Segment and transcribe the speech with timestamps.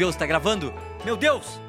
[0.00, 0.72] Meu Deus, tá gravando?
[1.04, 1.60] Meu Deus!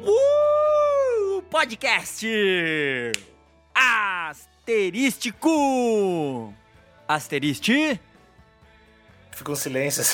[0.00, 1.42] Uh!
[1.50, 2.24] Podcast!
[3.74, 6.54] Asterístico!
[7.08, 8.00] Asteriste?
[9.32, 10.04] Fica um silêncio.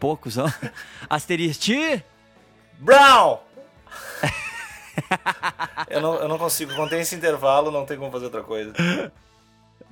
[0.00, 0.46] Poucos, ó.
[1.06, 2.02] Asteriste?
[2.78, 3.40] Brown!
[5.90, 8.72] eu, não, eu não consigo, contém esse intervalo, não tem como fazer outra coisa.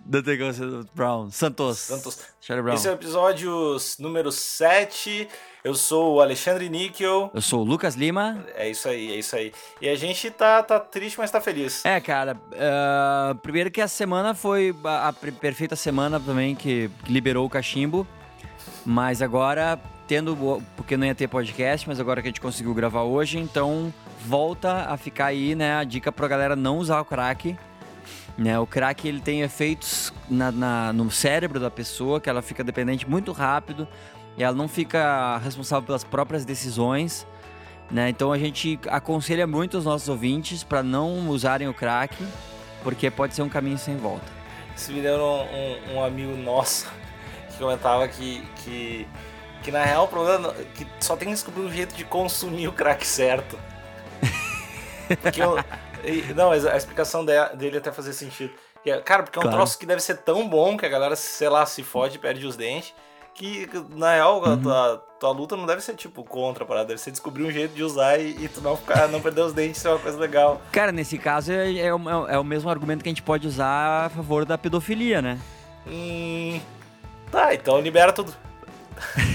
[0.04, 1.30] Como ser Brown.
[1.30, 1.78] Santos.
[1.78, 2.18] Santos.
[2.40, 2.74] Charlie Brown.
[2.74, 5.28] Esse é o episódio número 7.
[5.62, 7.30] Eu sou o Alexandre Níquel.
[7.34, 8.44] Eu sou o Lucas Lima.
[8.54, 9.52] É isso aí, é isso aí.
[9.80, 11.84] E a gente tá, tá triste, mas tá feliz.
[11.84, 17.12] É, cara, uh, primeiro que a semana foi a, a perfeita semana também que, que
[17.12, 18.06] liberou o cachimbo.
[18.86, 20.36] Mas agora, tendo.
[20.76, 23.92] Porque não ia ter podcast, mas agora que a gente conseguiu gravar hoje, então
[24.24, 25.76] volta a ficar aí, né?
[25.76, 27.56] A dica pra galera não usar o crack.
[28.40, 28.58] Né?
[28.58, 33.06] O crack ele tem efeitos na, na, no cérebro da pessoa, que ela fica dependente
[33.06, 33.86] muito rápido
[34.34, 37.26] e ela não fica responsável pelas próprias decisões.
[37.90, 38.08] Né?
[38.08, 42.16] Então a gente aconselha muito os nossos ouvintes para não usarem o crack,
[42.82, 44.24] porque pode ser um caminho sem volta.
[44.74, 46.90] Isso me lembra um, um, um amigo nosso
[47.50, 49.06] que comentava que, que,
[49.62, 52.68] que na real o problema é que só tem que descobrir um jeito de consumir
[52.68, 53.58] o crack certo.
[55.20, 55.58] Porque eu,
[56.04, 58.52] e- não, mas a explicação de- dele até fazer sentido.
[58.84, 59.56] É- Cara, porque é um Claro.
[59.58, 62.56] troço que deve ser tão bom que a galera, sei lá, se fode, perde os
[62.56, 62.94] dentes.
[63.34, 66.88] Que, na real, a tua, tua luta não deve ser, tipo, contra a parada.
[66.88, 69.52] Deve ser descobrir um jeito de usar e, e tu não ficar, não perder os
[69.52, 70.60] dentes, isso é uma coisa legal.
[70.72, 74.06] Cara, nesse caso é, é o, é o mesmo argumento que a gente pode usar
[74.06, 75.38] a favor da pedofilia, né?
[75.86, 76.60] Hum.
[77.30, 78.34] Tá, então libera tudo.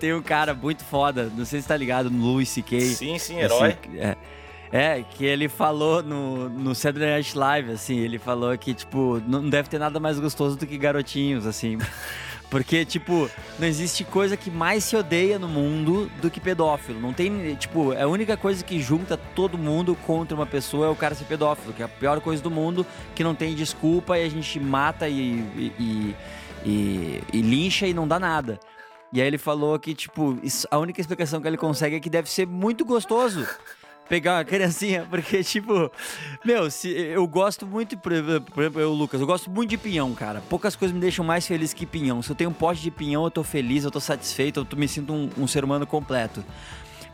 [0.00, 2.80] Tem, um cara muito foda, não sei se tá ligado, no Louis C.K.
[2.80, 3.76] Sim, sim, herói.
[3.84, 4.16] Assim, é,
[4.72, 9.48] é, que ele falou no, no Saturday Night Live, assim, ele falou que, tipo, não
[9.48, 11.78] deve ter nada mais gostoso do que garotinhos, assim.
[12.48, 13.28] Porque, tipo,
[13.58, 17.00] não existe coisa que mais se odeia no mundo do que pedófilo.
[17.00, 20.94] Não tem, tipo, a única coisa que junta todo mundo contra uma pessoa é o
[20.94, 24.24] cara ser pedófilo, que é a pior coisa do mundo, que não tem desculpa e
[24.24, 26.14] a gente mata e, e,
[26.64, 28.60] e, e- lincha e não dá nada.
[29.12, 30.38] E aí ele falou que, tipo,
[30.70, 33.46] a única explicação que ele consegue é que deve ser muito gostoso
[34.08, 35.90] pegar uma criancinha, porque, tipo,
[36.44, 40.42] meu, se, eu gosto muito, por exemplo, eu, Lucas, eu gosto muito de pinhão, cara.
[40.48, 42.22] Poucas coisas me deixam mais feliz que pinhão.
[42.22, 44.76] Se eu tenho um pote de pinhão, eu tô feliz, eu tô satisfeito, eu tô-
[44.76, 46.44] me sinto um, um ser humano completo.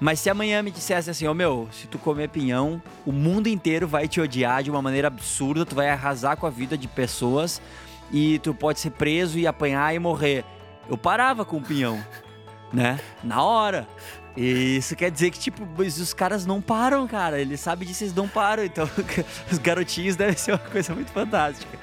[0.01, 3.87] Mas se amanhã me dissesse assim, ó, meu, se tu comer pinhão, o mundo inteiro
[3.87, 7.63] vai te odiar de uma maneira absurda, tu vai arrasar com a vida de pessoas
[8.11, 10.45] e tu pode ser preso e apanhar e morrer.
[10.89, 12.05] Eu parava com o pinhão,
[12.73, 12.99] né?
[13.23, 13.87] Na hora.
[14.37, 17.41] E isso quer dizer que, tipo, os caras não param, cara.
[17.41, 18.65] Eles sabem disso, eles não param.
[18.65, 18.89] Então,
[19.51, 21.79] os garotinhos devem ser uma coisa muito fantástica.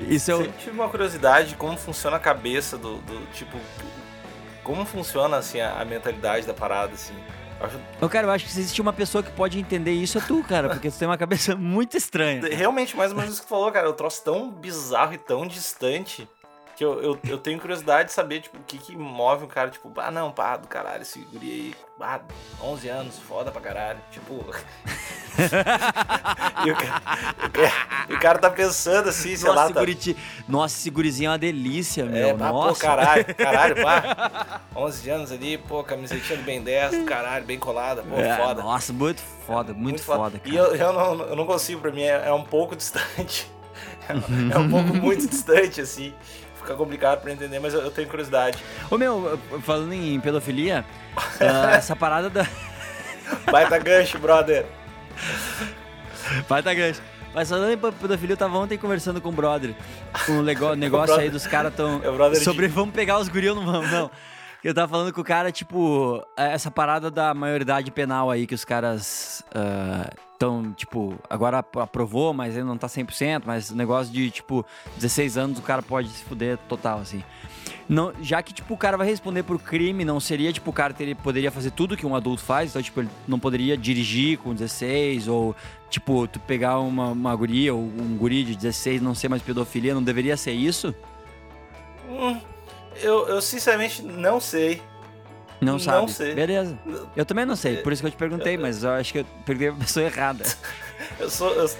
[0.00, 0.38] Isso o.
[0.38, 3.58] Sempre tive uma curiosidade de como funciona a cabeça do, do tipo.
[4.62, 7.14] Como funciona assim a, a mentalidade da parada, assim.
[7.58, 10.18] Eu acho Eu, cara, eu acho que se existe uma pessoa que pode entender isso,
[10.18, 10.68] é tu, cara.
[10.68, 12.42] Porque tu tem uma cabeça muito estranha.
[12.52, 13.86] realmente mais ou menos isso que tu falou, cara.
[13.86, 16.28] Eu troço tão bizarro e tão distante
[16.76, 19.70] que eu, eu, eu tenho curiosidade de saber, tipo, o que que move um cara,
[19.70, 22.20] tipo, ah, não, pá, do caralho, esse guri aí, ah,
[22.62, 23.98] 11 anos, foda pra caralho.
[24.10, 24.44] Tipo.
[26.66, 27.02] e, o cara,
[27.46, 29.80] o cara- o cara tá pensando assim, sei Nossa, lá, tá.
[29.80, 30.14] guriti...
[30.46, 32.28] Nossa, esse gurizinho é uma delícia, meu.
[32.28, 32.74] É, pá, Nossa.
[32.74, 34.60] pô, caralho, caralho, pá.
[34.76, 38.62] 11 anos ali, pô, camisetinha do Ben 10, caralho, bem colada, pô, É, foda.
[38.62, 40.54] Nossa, muito foda, muito, foda, cara.
[40.54, 43.50] E eu, eu, não, eu não consigo, pra mim é, é um pouco distante.
[44.08, 44.12] É,
[44.54, 46.14] é um pouco muito distante, assim.
[46.66, 48.58] Fica complicado pra entender, mas eu, eu tenho curiosidade.
[48.90, 50.84] Ô, meu, falando em pedofilia,
[51.40, 52.44] ah, essa parada da.
[53.50, 54.66] Baita gancho, brother.
[56.48, 57.00] Vai tá grande.
[57.32, 59.74] Mas falando em pedofilia, eu tava ontem conversando com o brother.
[60.26, 60.42] Com o
[60.76, 62.00] negócio aí dos caras tão.
[62.02, 64.10] é o brother de- sobre vamos pegar os guri ou não vamos, não.
[64.66, 68.64] Eu tava falando com o cara, tipo, essa parada da maioridade penal aí que os
[68.64, 69.44] caras
[70.32, 74.66] estão, tipo, agora ap- aprovou, mas ainda não tá 100%, mas o negócio de, tipo,
[74.96, 77.22] 16 anos o cara pode se fuder total, assim.
[77.88, 80.92] Não, já que, tipo, o cara vai responder por crime, não seria, tipo, o cara
[80.92, 84.52] teria, poderia fazer tudo que um adulto faz, então, tipo, ele não poderia dirigir com
[84.52, 85.54] 16, ou,
[85.88, 89.94] tipo, tu pegar uma, uma guria ou um guri de 16 não ser mais pedofilia,
[89.94, 90.92] não deveria ser isso?
[92.10, 92.40] Hum,
[93.02, 94.82] eu, eu sinceramente não sei.
[95.60, 96.12] Não Não sabe?
[96.12, 96.34] sei.
[96.34, 96.78] Beleza.
[97.16, 99.24] Eu também não sei, por isso que eu te perguntei, mas eu acho que eu
[99.44, 100.44] perguntei pra pessoa errada.
[101.20, 101.52] Eu sou.
[101.54, 101.70] eu-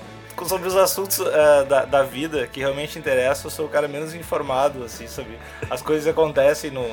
[0.46, 4.14] sobre os assuntos eh, da, da vida que realmente interessam, eu sou o cara menos
[4.14, 5.38] informado, assim, sobre
[5.70, 6.86] as coisas que acontecem no,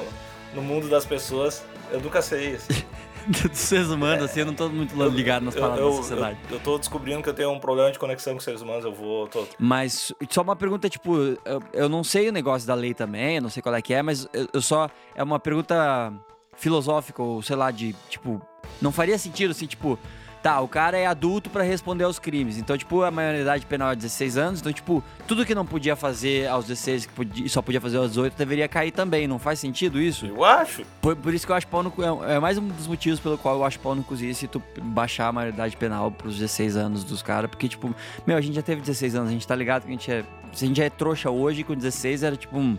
[0.53, 1.61] no mundo das pessoas.
[1.91, 2.81] Eu nunca sei, assim.
[3.49, 6.37] dos seres humanos, assim, eu não tô muito ligado nas Eu, palavras eu, da sociedade.
[6.49, 8.93] eu, eu tô descobrindo que eu tenho um problema de conexão com seres humanos, eu
[8.93, 9.27] vou.
[9.27, 9.45] Tô...
[9.57, 13.41] Mas só uma pergunta, tipo, eu, eu não sei o negócio da lei também, eu
[13.41, 14.89] não sei qual é que é, mas eu, eu só.
[15.15, 16.13] É uma pergunta
[16.55, 18.41] filosófica, ou sei lá, de tipo.
[18.81, 19.97] Não faria sentido assim, tipo.
[20.44, 22.57] Tá, o cara é adulto pra responder aos crimes.
[22.57, 24.60] Então, tipo, a maioridade penal é 16 anos.
[24.60, 28.10] Então, tipo, tudo que não podia fazer aos 16 que podia, só podia fazer aos
[28.10, 29.25] 18 deveria cair também.
[29.25, 30.25] Não faz sentido isso?
[30.25, 30.84] Eu acho.
[31.01, 31.94] Por, por isso que eu acho pau no.
[32.28, 35.30] É, é mais um dos motivos pelo qual eu acho pau no cozice tu baixar
[35.30, 37.50] a maioridade penal pros 16 anos dos caras.
[37.50, 37.95] Porque, tipo,
[38.28, 40.25] meu, a gente já teve 16 anos, a gente tá ligado que a gente é.
[40.51, 42.78] Se a gente é trouxa hoje, com 16 era tipo um.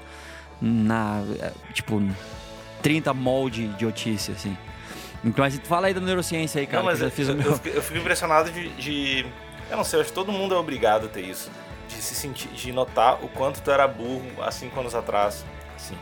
[0.61, 1.23] Na.
[1.41, 2.03] é, Tipo,
[2.83, 4.55] 30 molde de idiotice, assim.
[5.37, 6.79] Mas fala aí da neurociência aí, cara.
[6.83, 7.55] não, mas eu eu, meu.
[7.59, 9.27] fico, eu fico impressionado de, de-
[9.71, 11.51] Eu não sei, acho que todo mundo é obrigado a ter isso.
[11.89, 12.49] De se sentir.
[12.49, 15.45] De notar o quanto tu era burro há cinco anos atrás.
[15.77, 15.97] Assim.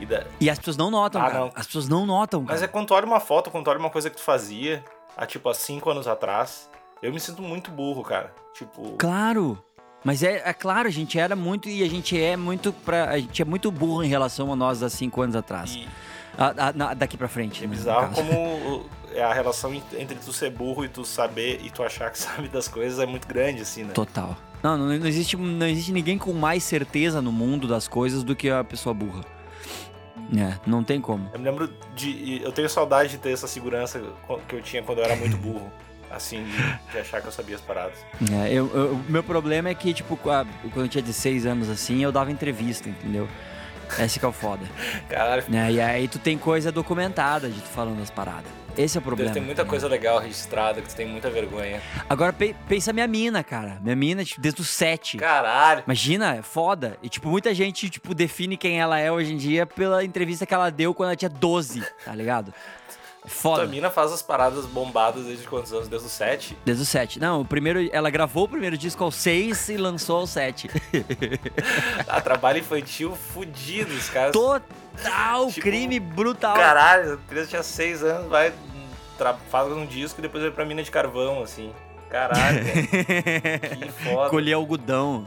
[0.00, 1.40] E da- E as pessoas não notam, Ah, cara.
[1.40, 1.52] não.
[1.54, 2.54] As pessoas não notam, cara.
[2.54, 4.82] Mas é quando tu olha uma foto, quando tu olha uma coisa que tu fazia
[5.16, 6.68] há tipo há cinco anos atrás,
[7.02, 8.32] eu me sinto muito burro, cara.
[8.54, 8.92] Tipo.
[8.98, 9.62] Claro.
[10.04, 13.18] Mas é, é claro, a gente era muito e a gente é muito pra, a
[13.18, 15.74] gente é muito burro em relação a nós há cinco anos atrás.
[15.76, 15.88] E
[16.38, 17.64] A- a- na- daqui pra frente.
[17.64, 21.60] é né, bizarro como é a relação en- entre tu ser burro e tu saber
[21.62, 23.92] e tu achar que sabe das coisas é muito grande, assim, né?
[23.92, 24.36] Total.
[24.62, 28.34] Não, não, não existe, não existe ninguém com mais certeza no mundo das coisas do
[28.36, 29.22] que a pessoa burra.
[30.36, 31.28] É, não tem como.
[31.32, 32.40] Eu me lembro de.
[32.42, 34.00] Eu tenho saudade de ter essa segurança
[34.48, 35.70] que eu tinha quando eu era muito burro.
[36.10, 37.98] Assim, de, de achar que eu sabia as paradas.
[38.30, 40.46] É, eu, eu- o meu problema é que, tipo, quando
[40.76, 43.26] eu tinha 16 anos assim, eu dava entrevista, entendeu?
[43.98, 44.64] Esse que é o foda.
[45.08, 45.72] Caralho, Né?
[45.72, 48.50] E aí tu tem coisa documentada de tu falando as paradas.
[48.76, 49.28] Esse é o problema.
[49.30, 51.78] deve ter muita coisa legal registrada que tu tem muita vergonha.
[52.08, 53.76] Agora pe- pensa minha mina, cara.
[53.82, 55.18] Minha mina, tipo, desde os 7.
[55.18, 55.82] Caralho!
[55.86, 56.96] Imagina, é foda.
[57.02, 60.54] E, tipo, muita gente, tipo, define quem ela é hoje em dia pela entrevista que
[60.54, 62.54] ela deu quando ela tinha 12, tá ligado?
[63.22, 63.66] Tua foda.
[63.66, 65.86] mina faz as paradas bombadas desde quantos anos?
[65.86, 66.58] Desde os 7?
[66.64, 67.20] Desde os 7.
[67.20, 70.68] Não, o primeiro, ela gravou o primeiro disco aos 6 e lançou aos 7.
[72.08, 74.32] Ah, trabalho infantil fudido, os caras.
[74.32, 76.54] Total, Tipo, crime brutal.
[76.54, 78.52] Caralho, a criança tinha 6 anos, vai,
[79.50, 81.72] faz um disco e depois vai pra mina de carvão, assim.
[82.10, 82.58] Caralho,
[83.78, 84.28] que foda.
[84.30, 85.26] Colher algodão.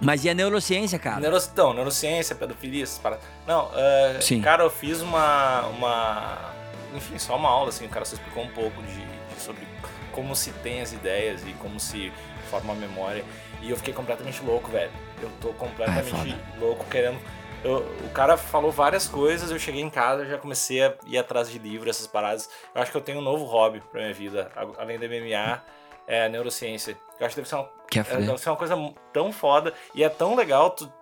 [0.00, 1.20] Mas e a neurociência, cara?
[1.20, 1.38] Neuro...
[1.56, 3.24] Não, neurociência, pedofilia, essas paradas.
[3.46, 4.40] Não, ah, Sim.
[4.40, 6.53] cara, eu fiz uma, uma.
[6.94, 9.66] Enfim, só uma aula, assim, o cara só explicou um pouco de, de- sobre
[10.12, 12.12] como se tem as ideias e como se
[12.50, 13.24] forma a memória.
[13.60, 14.90] E eu fiquei completamente louco, velho.
[15.20, 17.18] Eu tô completamente é louco querendo.
[17.64, 21.50] eu- o cara falou várias coisas, eu cheguei em casa, já comecei a ir atrás
[21.50, 22.48] de livro, essas paradas.
[22.74, 25.62] Eu acho que eu tenho um novo hobby pra minha vida, além da MMA,
[26.06, 26.96] é a neurociência.
[27.18, 28.26] Eu acho que deve ser uma é, fuder?
[28.26, 28.76] deve ser uma coisa
[29.12, 30.92] tão foda e é tão legal, tu,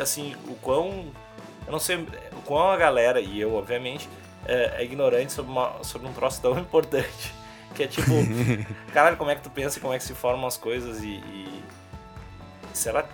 [0.00, 1.12] assim, o quão.
[1.66, 4.08] Eu não sei o quão a galera, e eu, obviamente,
[4.46, 7.34] é, é ignorante sobre, uma, sobre um troço tão importante.
[7.74, 8.10] Que é tipo,
[8.92, 11.16] caralho, como é que tu pensa como é que se formam as coisas e.
[11.16, 11.62] e
[12.72, 13.12] será que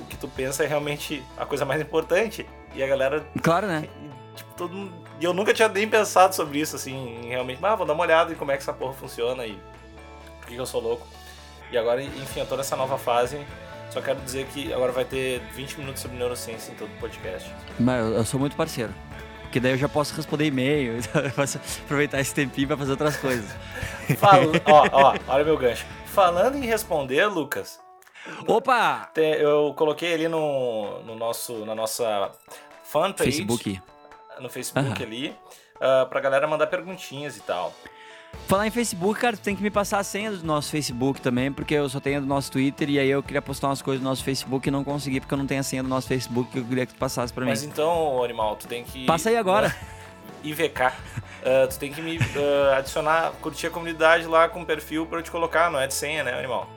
[0.00, 2.46] o que tu pensa é realmente a coisa mais importante?
[2.74, 3.88] E a galera Claro, né?
[4.34, 4.92] tipo, todo mundo...
[5.20, 8.32] E eu nunca tinha nem pensado sobre isso, assim, realmente, ah, vou dar uma olhada
[8.32, 9.58] em como é que essa porra funciona e
[10.40, 11.06] por que, eu sou louco.
[11.70, 13.38] E agora, enfim, eu tô nessa nova fase.
[13.90, 17.52] Só quero dizer que agora vai ter 20 minutos sobre neurociência em todo o podcast.
[17.78, 18.94] Mas eu sou muito parceiro.
[19.50, 23.16] Porque daí eu já posso responder e-mail, eu posso aproveitar esse tempinho pra fazer outras
[23.16, 23.50] coisas.
[24.16, 24.46] Fala...
[24.64, 25.84] ó, ó, olha meu gancho.
[26.06, 27.80] Falando em responder, Lucas,
[28.46, 29.10] Opa!
[29.16, 32.30] eu coloquei ali no, no nosso, na nossa
[32.84, 33.82] fanpage, Facebook.
[34.38, 35.36] no Facebook ali,
[35.76, 37.74] uh, pra galera mandar perguntinhas e tal.
[38.50, 41.52] Falar em Facebook, cara, tu tem que me passar a senha do nosso Facebook também,
[41.52, 44.02] porque eu só tenho a do nosso Twitter e aí eu queria postar umas coisas
[44.02, 46.50] no nosso Facebook e não consegui porque eu não tenho a senha do nosso Facebook
[46.50, 47.50] que eu queria que tu passasse pra mim.
[47.50, 49.06] Mas então, animal, tu tem que.
[49.06, 49.72] Passa aí agora.
[50.42, 50.80] IVK.
[50.82, 55.22] Uh, tu tem que me uh, adicionar, curtir a comunidade lá com perfil pra eu
[55.22, 56.68] te colocar, não é de senha, né, animal?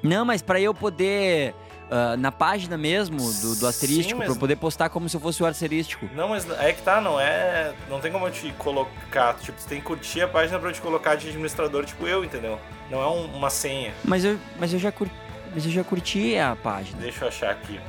[0.00, 1.56] Não, mas pra eu poder.
[1.90, 5.46] Ah, na página mesmo do, do asterístico, eu poder postar como se eu fosse o
[5.46, 6.08] asterístico.
[6.14, 7.74] Não, mas é que tá, não é.
[7.88, 9.34] Não tem como eu te colocar.
[9.34, 12.24] Tipo, tu tem que curtir a página pra eu te colocar de administrador, tipo eu,
[12.24, 12.58] entendeu?
[12.90, 13.92] Não é um- uma senha.
[14.04, 15.14] Mas eu, mas eu já curti.
[15.52, 17.00] Mas eu já curti a página.
[17.00, 17.80] Deixa eu achar aqui.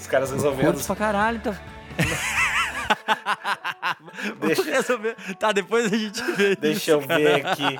[0.00, 0.72] Os caras resolvendo.
[0.72, 1.56] Curto pra caralho, então.
[4.40, 4.62] Deixa-.
[5.38, 6.56] Tá, depois a gente vê.
[6.56, 7.52] Deixa eu isso, ver cara.
[7.52, 7.78] aqui.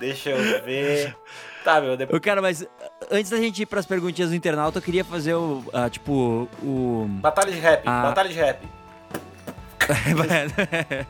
[0.00, 1.16] Deixa eu ver.
[1.64, 2.20] Tá, meu, depois.
[2.22, 2.68] Cara, mas uh,
[3.10, 5.62] antes da gente ir pras perguntinhas do internauta, eu queria fazer o.
[5.72, 7.06] ah, tipo, o.
[7.20, 8.02] Batalha de rap, Ah.
[8.02, 8.58] batalha de rap.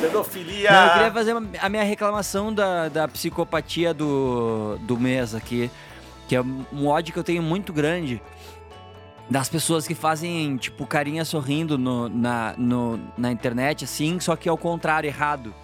[0.00, 0.70] Pedofilia!
[0.70, 5.70] Não, eu queria fazer uma- a minha reclamação da, da psicopatia do, do mês aqui,
[6.28, 8.20] que é um ódio que eu tenho muito grande.
[9.28, 14.48] das pessoas que fazem, tipo, carinha sorrindo no, na, no, na internet, assim, só que
[14.48, 15.54] ao contrário, errado.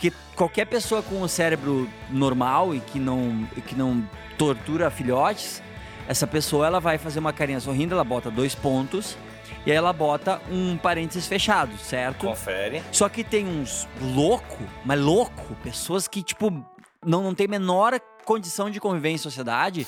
[0.00, 4.02] Porque qualquer pessoa com o cérebro normal e que não, e que não
[4.38, 5.62] tortura filhotes,
[6.08, 9.14] essa pessoa ela vai fazer uma carinha sorrindo, ela bota dois pontos
[9.66, 12.26] e aí ela bota um parênteses fechado, certo?
[12.26, 12.82] Confere.
[12.90, 16.50] Só que tem uns louco, mas louco, pessoas que, tipo,
[17.04, 19.86] não, não tem menor condição de conviver em sociedade,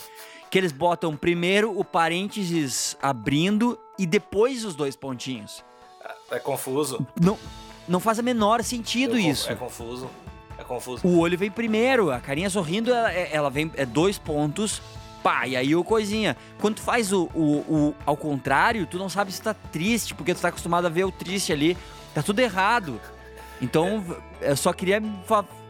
[0.51, 5.65] que eles botam primeiro o parênteses abrindo e depois os dois pontinhos.
[6.31, 7.07] É confuso.
[7.19, 7.39] Não,
[7.93, 9.53] não faz a menor sentido Eu- isso.
[9.53, 10.11] É confuso.
[10.59, 11.07] É confuso.
[11.07, 14.81] O olho vem primeiro, a carinha sorrindo, ela, é- ela vem é dois pontos,
[15.23, 16.37] pá, e aí o coisinha.
[16.59, 20.35] Quando tu faz o, o, o- ao contrário, tu não sabe se tá triste, porque
[20.35, 21.77] tu tá acostumado a ver o triste ali.
[22.15, 22.99] Tá tudo errado.
[23.61, 24.05] Então,
[24.41, 25.01] eu só queria,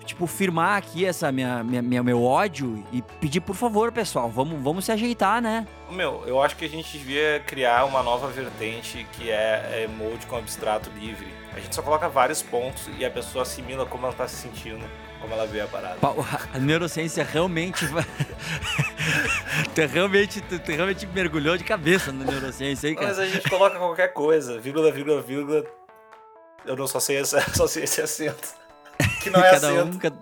[0.05, 4.85] tipo, firmar aqui essa minha, minha, meu ódio e pedir, por favor, pessoal, vamos, vamos
[4.85, 5.67] se ajeitar, né?
[5.91, 10.37] Meu, eu acho que a gente devia criar uma nova vertente que é emoji com
[10.37, 11.27] abstrato livre.
[11.55, 14.83] A gente só coloca vários pontos e a pessoa assimila como ela tá se sentindo,
[15.21, 15.97] como ela vê a parada.
[15.97, 16.15] Pa-
[16.55, 17.85] A neurociência realmente.
[19.75, 23.23] tu, realmente tu, tu realmente mergulhou de cabeça na neurociência aí, Mas cara.
[23.23, 25.65] a gente coloca qualquer coisa, vírgula, vírgula, vírgula.
[26.65, 28.49] Eu não só sei esse, só sei esse acento.
[29.23, 30.17] Que não é cada um, cada,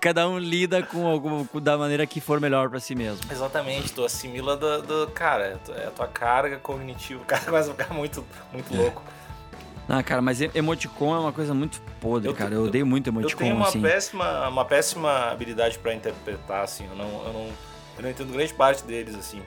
[0.00, 3.20] cada um lida com algum, da maneira que for melhor pra si mesmo.
[3.30, 7.22] Exatamente, tu assimila do, do- cara, tu- é a tua carga cognitiva.
[7.22, 9.02] O cara começa a ficar muito, muito louco.
[9.88, 12.50] Ah, cara, mas emoticon é uma coisa muito podre, Eu cara.
[12.50, 13.80] te- Eu odeio muito Eu emoticon, tenho uma assim.
[13.82, 16.86] péssima, uma péssima habilidade pra interpretar, assim.
[16.88, 17.46] Eu não, eu não,
[17.96, 19.42] eu não entendo grande parte deles, assim.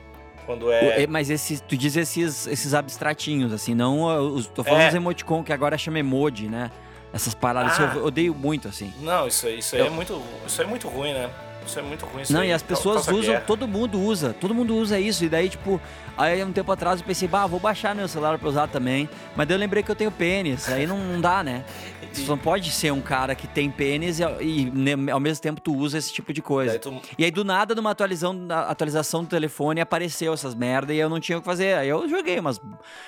[0.46, 1.04] Quando é.
[1.04, 4.02] é, Mas esses, tu diz esses, esses abstratinhos, assim, não
[4.36, 4.86] os, tô falando É.
[4.88, 6.70] dos emoticon que agora chama emoji, né?
[7.14, 7.94] Essas paradas, Ah.
[7.96, 8.92] eu odeio muito, assim.
[9.00, 10.20] Não, isso, aí- isso aí Eu- é muito.
[10.48, 11.30] Isso é muito ruim, né?
[11.66, 12.24] Isso é muito ruim.
[12.24, 13.44] Isso Não, aí e as ca- pessoas usam, guerra.
[13.48, 15.24] todo mundo usa, todo mundo usa isso.
[15.24, 15.80] E daí, tipo,
[16.18, 19.08] aí um tempo atrás eu pensei, bah, vou baixar meu celular pra usar também.
[19.36, 21.64] Mas daí eu lembrei que eu tenho pênis, aí não, não dá, né?
[22.14, 25.60] Tu não pode ser um cara que tem pênis e, e, ne- ao mesmo tempo
[25.60, 26.72] tu usa esse tipo de coisa.
[26.72, 31.00] Daí tu- E aí, do nada, numa atualização, atualização do telefone, apareceu essas merda e
[31.00, 31.76] eu não tinha o que fazer.
[31.76, 32.60] Aí eu joguei, mas.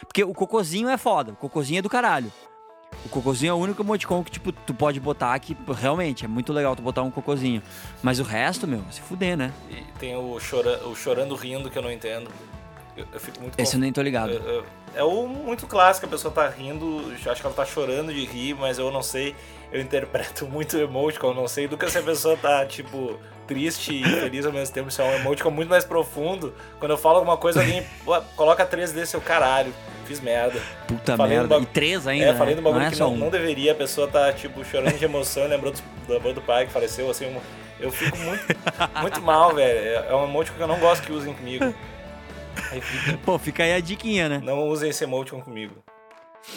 [0.07, 2.31] Porque o cocôzinho é foda, o cocôzinho é do caralho.
[3.05, 6.51] O cocôzinho é o único emoticon que, tipo, tu pode botar que realmente é muito
[6.51, 7.61] legal tu botar um cocôzinho.
[8.01, 9.53] Mas o resto, meu, se fuder, né?
[9.69, 12.29] e tem o, chora, o chorando rindo que eu não entendo.
[12.97, 14.31] Eu, eu fico muito Esse eu nem tô ligado.
[14.31, 18.13] Eu- eu- É o muito clássico, a pessoa tá rindo, acho que ela tá chorando
[18.13, 19.35] de rir, mas eu não sei,
[19.69, 23.93] eu interpreto muito emoticon, eu não sei do que se a pessoa tá, tipo, triste
[23.93, 26.53] e feliz ao mesmo tempo, isso é um emoticon muito mais profundo.
[26.79, 29.73] Quando eu falo alguma coisa, alguém "Pô, coloca três desse, eu, caralho,
[30.05, 30.59] fiz merda.
[30.87, 31.47] Puta falei merda.
[31.49, 32.25] do E bagu- três ainda.
[32.27, 32.61] é, falei né?
[32.61, 33.17] do bagulho não é que não, um.
[33.17, 36.71] não deveria, a pessoa tá, tipo, chorando de emoção, lembrou do, do do pai que
[36.71, 37.41] faleceu, assim, um-
[37.79, 38.43] eu fico muito,
[39.01, 39.79] muito mal, velho.
[39.79, 41.73] É é um emoticon que eu não gosto que usem comigo.
[42.81, 44.41] Fica, Pô, fica aí a diquinha, né?
[44.43, 45.75] não usem esse emoticon comigo.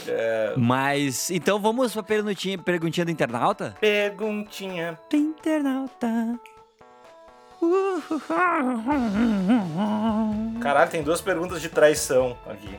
[0.06, 3.74] É, Mas, então vamos pra perguntinha, perguntinha do internauta?
[3.80, 4.98] Perguntinha.
[5.10, 6.38] Do internauta.
[10.60, 12.78] Caralho, tem duas perguntas de traição aqui.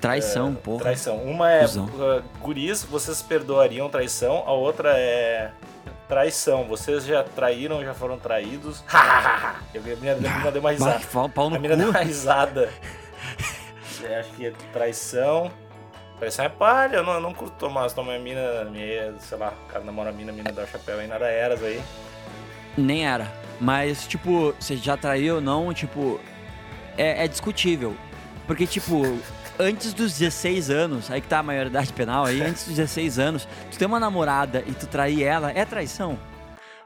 [0.00, 0.80] Traição, porra.
[0.80, 1.16] Traição.
[1.18, 4.44] Uma é, uh, guris, vocês perdoariam traição?
[4.46, 5.50] A outra é
[6.08, 6.64] traição.
[6.64, 8.82] Vocês já traíram, já foram traídos?
[9.74, 10.98] Eu a minha, a mina deu uma Bah, risada.
[11.00, 11.92] que pau, no A mina deu cu.
[11.92, 12.70] uma risada.
[14.02, 15.50] É, acho que é traição.
[16.18, 19.38] Traição é palha, eu não, eu não curto tomar, se tomar a mina, minha, sei
[19.38, 21.80] lá, o cara namora a mina, a mina dá o chapéu aí, nada eras aí.
[22.76, 23.32] Nem era.
[23.60, 26.20] Mas, tipo, você já traiu ou não, tipo,
[26.96, 27.94] é, é discutível.
[28.48, 29.02] Porque, tipo,
[29.58, 33.48] antes dos 16 anos, aí que tá a maioridade penal aí, antes dos 16 anos,
[33.70, 36.18] tu tem uma namorada e tu trair ela, é traição.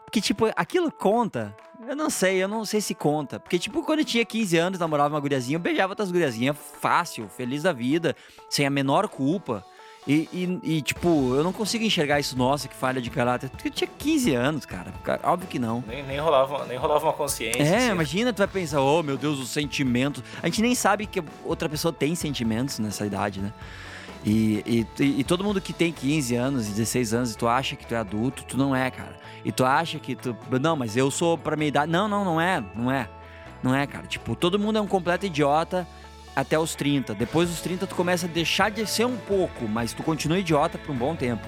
[0.04, 1.54] Porque, tipo, aquilo conta.
[1.88, 3.40] Eu não sei, eu não sei se conta.
[3.40, 7.28] Porque, tipo, quando eu tinha 15 anos, namorava uma guriazinha, eu beijava outras guriazinhas fácil,
[7.28, 8.14] feliz da vida,
[8.48, 9.64] sem a menor culpa.
[10.06, 13.48] E, e- e, tipo, eu não consigo enxergar isso, nossa, que falha de caráter.
[13.50, 14.92] Porque eu tinha 15 anos, cara.
[15.22, 15.82] Óbvio que não.
[15.86, 17.62] Nem, nem, rolava, nem rolava uma consciência.
[17.62, 17.90] É, assim.
[17.92, 20.22] imagina, tu vai pensar, oh meu Deus, os sentimentos.
[20.42, 23.52] A gente nem sabe que outra pessoa tem sentimentos nessa idade, né?
[24.24, 27.86] E, e, e todo mundo que tem 15 anos, 16 anos, e tu acha que
[27.86, 29.16] tu é adulto, tu não é, cara.
[29.44, 30.36] E tu acha que tu.
[30.60, 31.90] Não, mas eu sou pra minha idade.
[31.90, 33.08] Não, não, não é, não é.
[33.62, 34.06] Não é, cara.
[34.08, 35.86] Tipo, todo mundo é um completo idiota
[36.34, 37.14] até os 30.
[37.14, 40.78] Depois dos 30, tu começa a deixar de ser um pouco, mas tu continua idiota
[40.78, 41.46] por um bom tempo.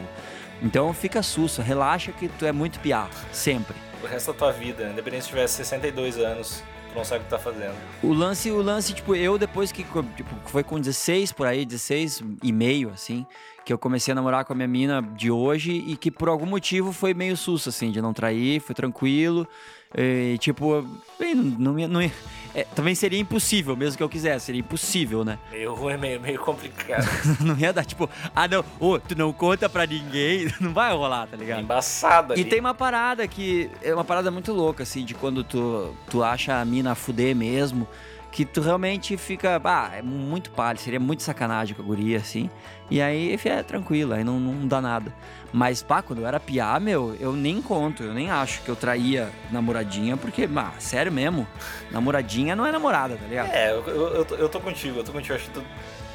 [0.63, 3.77] Então fica sussa, relaxa que tu é muito piar, sempre.
[4.03, 7.31] O resto da tua vida, independente se tivesse 62 anos, tu não sabe o que
[7.31, 7.75] tá fazendo.
[8.03, 9.85] O lance, o lance, tipo, eu depois que
[10.17, 13.27] tipo, foi com 16 por aí, 16 e meio, assim,
[13.65, 16.47] que eu comecei a namorar com a minha mina de hoje e que por algum
[16.47, 19.49] motivo foi meio susto, assim, de não trair, foi tranquilo.
[19.97, 20.83] E, tipo,
[21.19, 22.11] bem, não, não, não
[22.55, 25.39] é, também seria impossível, mesmo que eu quisesse, seria impossível, né?
[25.51, 27.05] Meio ruim, meio, meio complicado.
[27.41, 31.27] não ia dar, tipo, ah, não, ô, tu não conta pra ninguém, não vai rolar,
[31.27, 31.63] tá ligado?
[31.63, 32.39] Embaçada.
[32.39, 36.23] E tem uma parada que é uma parada muito louca, assim, de quando tu, tu
[36.23, 37.89] acha a mina fuder mesmo
[38.35, 42.51] que tu realmente fica, ah, é muito palha, seria muito sacanagem com a guria, assim.
[42.91, 45.15] E aí é tranquilo, aí não, não dá nada.
[45.53, 48.75] Mas, pá, quando eu era piá, meu, eu nem conto, eu nem acho que eu
[48.75, 51.47] traía namoradinha, porque, ah, sério mesmo,
[51.93, 53.53] namoradinha não é namorada, tá ligado?
[53.53, 55.37] É, eu, eu, eu, tô, contigo, eu tô contigo.
[55.37, 55.65] Acho que tu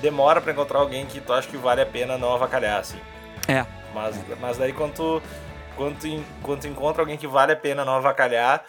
[0.02, 3.00] demora pra encontrar alguém que tu acha que vale a pena não avacalhar, assim.
[3.48, 3.66] É.
[3.96, 5.22] Mas, mas daí quando tu,
[5.78, 8.66] quando, tu, quando tu encontra alguém que vale a pena não avacalhar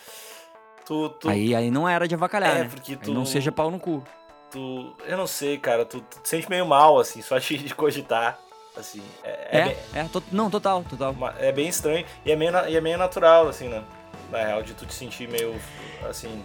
[0.85, 1.29] Tu, tu...
[1.29, 2.71] Aí, aí não era de avacalhar, é, né?
[2.71, 3.11] porque tu...
[3.11, 4.05] Aí não seja pau no cu.
[4.51, 4.97] Tu...
[5.07, 5.85] Eu não sei, cara.
[5.85, 8.39] Tu, tu te sente meio mal, assim, só de cogitar.
[8.77, 9.77] Assim, é, é, é, bem...
[9.95, 10.23] é to...
[10.31, 11.15] não, total, total.
[11.39, 13.83] É bem estranho e é meio, e é meio natural, assim, né?
[14.31, 15.61] Na real, de tu te sentir meio,
[16.09, 16.43] assim...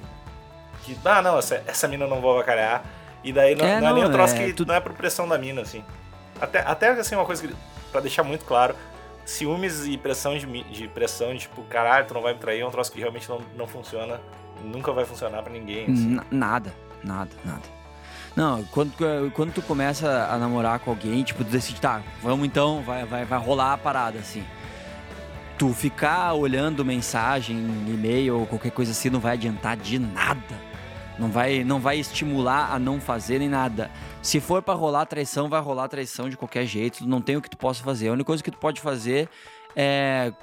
[0.84, 2.84] Que, ah, não, essa, essa mina eu não vou avacalhar.
[3.24, 4.66] E daí não é, não, é nem um troço é, que tu...
[4.66, 5.84] não é por pressão da mina, assim.
[6.40, 7.56] Até, até assim, uma coisa que,
[7.92, 8.76] pra deixar muito claro,
[9.26, 12.66] ciúmes e pressão de, de pressão, de, tipo, caralho, tu não vai me trair, é
[12.66, 14.22] um troço que realmente não, não funciona.
[14.64, 15.92] Nunca vai funcionar para ninguém.
[15.92, 16.20] Assim.
[16.32, 17.76] Nada, nada, nada.
[18.36, 18.94] Não, quando,
[19.34, 23.26] quando tu começa a namorar com alguém, tipo, tu decide, tá, vamos então, vai, vai,
[23.26, 24.44] vai rolar a parada, assim.
[25.58, 30.65] Tu ficar olhando mensagem, e-mail ou qualquer coisa assim não vai adiantar de nada.
[31.18, 33.90] Não vai, não vai estimular a não fazer nem nada.
[34.22, 37.08] Se for para rolar traição, vai rolar traição de qualquer jeito.
[37.08, 38.10] Não tem o que tu possa fazer.
[38.10, 39.30] A única coisa que tu pode fazer
[39.76, 40.34] é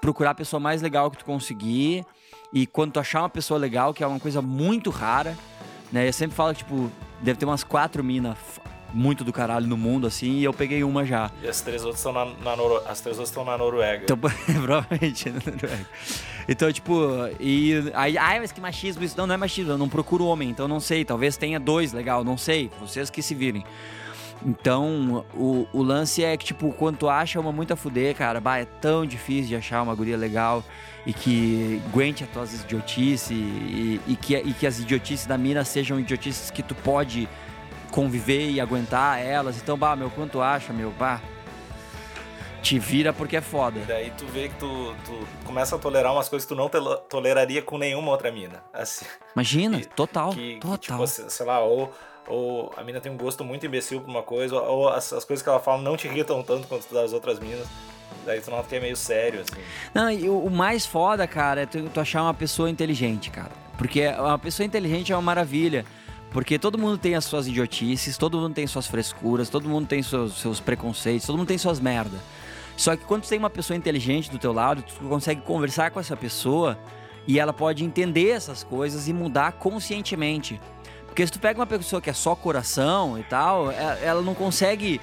[0.00, 2.04] procurar a pessoa mais legal que tu conseguir.
[2.52, 5.36] E quando tu achar uma pessoa legal, que é uma coisa muito rara,
[5.92, 6.08] né?
[6.08, 6.90] Eu sempre falo que, tipo,
[7.20, 8.36] deve ter umas quatro minas
[8.96, 11.30] muito do caralho no mundo, assim, e eu peguei uma já.
[11.42, 12.82] E as três outras estão na, na Noro...
[12.86, 14.04] as três outras estão na Noruega.
[14.04, 15.86] Então, provavelmente na Noruega.
[16.48, 16.94] Então, tipo,
[17.38, 19.16] e aí, ai, mas que machismo isso?
[19.16, 22.24] Não, não é machismo, eu não procuro homem, então não sei, talvez tenha dois, legal,
[22.24, 23.64] não sei, vocês que se virem.
[24.44, 28.40] Então, o, o lance é que, tipo, quando tu acha uma muito a fuder, cara,
[28.40, 30.62] bah, é tão difícil de achar uma guria legal
[31.04, 35.64] e que aguente as tuas idiotices e, e, que, e que as idiotices da mina
[35.64, 37.28] sejam idiotices que tu pode
[37.96, 39.56] conviver e aguentar elas.
[39.56, 41.22] Então, bah, meu, quanto acha, meu, bah.
[42.62, 43.78] Te vira porque é foda.
[43.78, 46.68] E daí tu vê que tu, tu começa a tolerar umas coisas que tu não
[47.08, 48.62] toleraria com nenhuma outra mina.
[48.72, 50.30] Assim, Imagina, que, total.
[50.30, 50.76] Que, total.
[50.76, 51.90] Que, tipo, sei lá, ou,
[52.26, 55.42] ou a mina tem um gosto muito imbecil pra uma coisa, ou as, as coisas
[55.42, 57.66] que ela fala não te irritam tanto quanto das outras minas.
[58.26, 59.62] Daí tu nota que é meio sério, assim.
[59.94, 63.52] Não, e o, o mais foda, cara, é tu, tu achar uma pessoa inteligente, cara.
[63.78, 65.86] Porque uma pessoa inteligente é uma maravilha.
[66.36, 70.02] Porque todo mundo tem as suas idiotices, todo mundo tem suas frescuras, todo mundo tem
[70.02, 72.18] seus, seus preconceitos, todo mundo tem suas merda.
[72.76, 75.98] Só que quando tu tem uma pessoa inteligente do teu lado, tu consegue conversar com
[75.98, 76.78] essa pessoa
[77.26, 80.60] e ela pode entender essas coisas e mudar conscientemente.
[81.06, 84.34] Porque se tu pega uma pessoa que é só coração e tal, é, ela não
[84.34, 85.00] consegue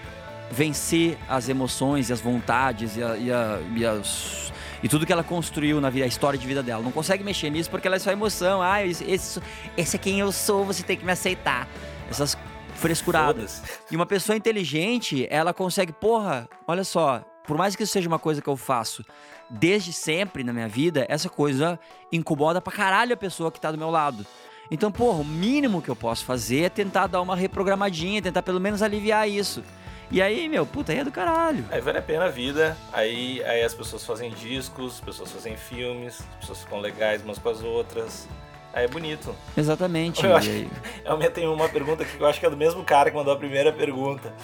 [0.52, 5.14] vencer as emoções e as vontades e, a, e, a, e as e tudo que
[5.14, 6.84] ela construiu na vida, a história de vida dela.
[6.84, 8.62] Não consegue mexer nisso porque ela é só emoção.
[8.62, 9.42] Ah, esse,
[9.78, 11.68] esse é quem eu sou, você tem que me aceitar.
[12.10, 12.38] Essas
[12.76, 13.64] frescuradas.
[13.90, 18.20] E uma pessoa inteligente, ela consegue, porra, olha só, por mais que isso seja uma
[18.20, 19.06] coisa que eu faço
[19.50, 21.80] desde sempre na minha vida, essa coisa
[22.12, 24.26] incomoda pra caralho a pessoa que tá do meu lado.
[24.72, 28.60] Então, porra, o mínimo que eu posso fazer é tentar dar uma reprogramadinha, tentar pelo
[28.60, 29.64] menos aliviar isso.
[30.14, 31.66] E aí, meu, puta, aí é do caralho.
[31.72, 32.78] Aí vale a pena a vida.
[32.92, 37.40] Aí, aí as pessoas fazem discos, as pessoas fazem filmes, as pessoas ficam legais umas
[37.40, 38.28] com as outras.
[38.74, 39.36] Aí é bonito.
[39.56, 40.26] Exatamente.
[40.26, 40.50] Eu, acho,
[41.06, 43.32] eu tenho uma pergunta aqui que eu acho que é do mesmo cara que mandou
[43.32, 44.34] a primeira pergunta.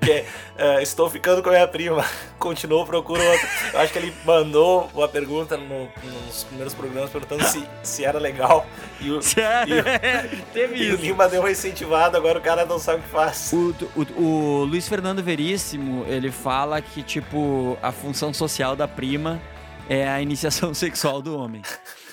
[0.00, 2.04] Que, é, uh, estou ficando com a minha prima.
[2.38, 3.48] Continuou, procura outra.
[3.72, 8.18] Eu acho que ele mandou uma pergunta no, nos primeiros programas perguntando se, se era
[8.18, 8.64] legal.
[9.00, 9.74] E o, Sério?
[9.74, 10.98] E, é, Teve e isso.
[10.98, 13.52] o Lima deu uma incentivada, agora o cara não sabe o que faz.
[13.52, 19.40] O, o, o Luiz Fernando Veríssimo, ele fala que, tipo, a função social da prima
[19.88, 21.62] é a iniciação sexual do homem.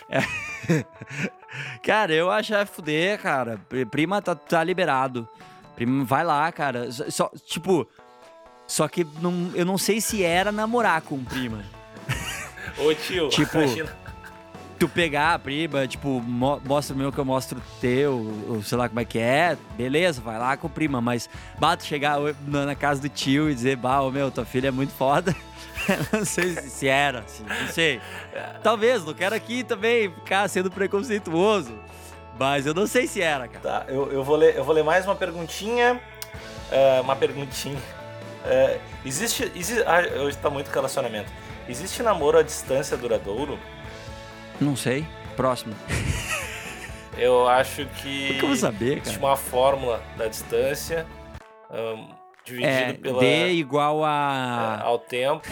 [0.09, 0.46] É.
[1.83, 3.59] cara, eu acho fuder, cara.
[3.89, 5.27] Prima tá, tá liberado.
[5.75, 6.91] Prima, vai lá, cara.
[6.91, 7.87] Só, tipo,
[8.65, 11.63] só que não, eu não sei se era namorar com prima.
[12.77, 14.06] Ô tio, tipo, imagina.
[14.77, 18.63] Tu pegar a prima, tipo, mo mostra o meu que eu mostro o teu, ou
[18.63, 22.75] sei lá como é que é, beleza, vai lá com prima, mas bato chegar na
[22.75, 25.35] casa do tio e dizer, bah, ô meu, tua filha é muito foda.
[26.11, 28.01] não sei se era, assim, não sei.
[28.61, 31.77] Talvez, não quero aqui também ficar sendo preconceituoso.
[32.39, 33.59] Mas eu não sei se era, cara.
[33.59, 35.99] Tá, eu, eu, vou, ler, eu vou ler mais uma perguntinha.
[36.71, 37.79] Uh, uma perguntinha.
[38.45, 39.51] É, existe.
[39.55, 41.31] exi- ah, hoje tá muito relacionamento.
[41.67, 43.57] Existe namoro à distância duradouro?
[44.59, 45.05] Não sei.
[45.35, 45.75] Próximo.
[47.17, 48.27] Eu acho que.
[48.27, 49.25] Como que eu vou saber, Existe cara?
[49.25, 51.05] uma fórmula da distância
[51.71, 52.09] ahn,
[52.45, 55.47] dividido É, pela, D igual é, a, ao tempo.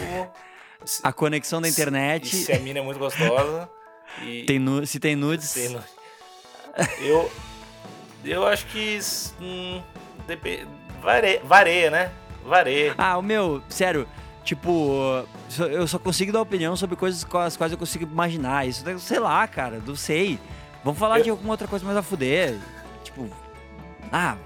[0.84, 2.28] se- a conexão da internet.
[2.36, 3.68] se a mina é muito gostosa.
[4.22, 5.46] E Tem nu- se tem nudes.
[5.50, 5.82] Sei, não.
[7.00, 7.32] Eu.
[8.24, 9.00] Eu acho que.
[9.40, 9.82] Hum,
[10.28, 10.64] depe-
[11.02, 12.12] vareia, vareia, né?
[12.44, 12.94] Vareia.
[12.96, 14.06] Ah, o meu, sério,
[14.46, 15.24] tipo,
[15.58, 18.66] eu só consigo dar opinião sobre coisas com as quais eu consigo imaginar.
[18.66, 20.38] Isso, daí, sei lá, cara, não sei.
[20.84, 22.56] Vamos falar Eu- de alguma outra coisa mais a fuder.
[23.02, 23.28] Tipo,
[24.12, 24.36] ah,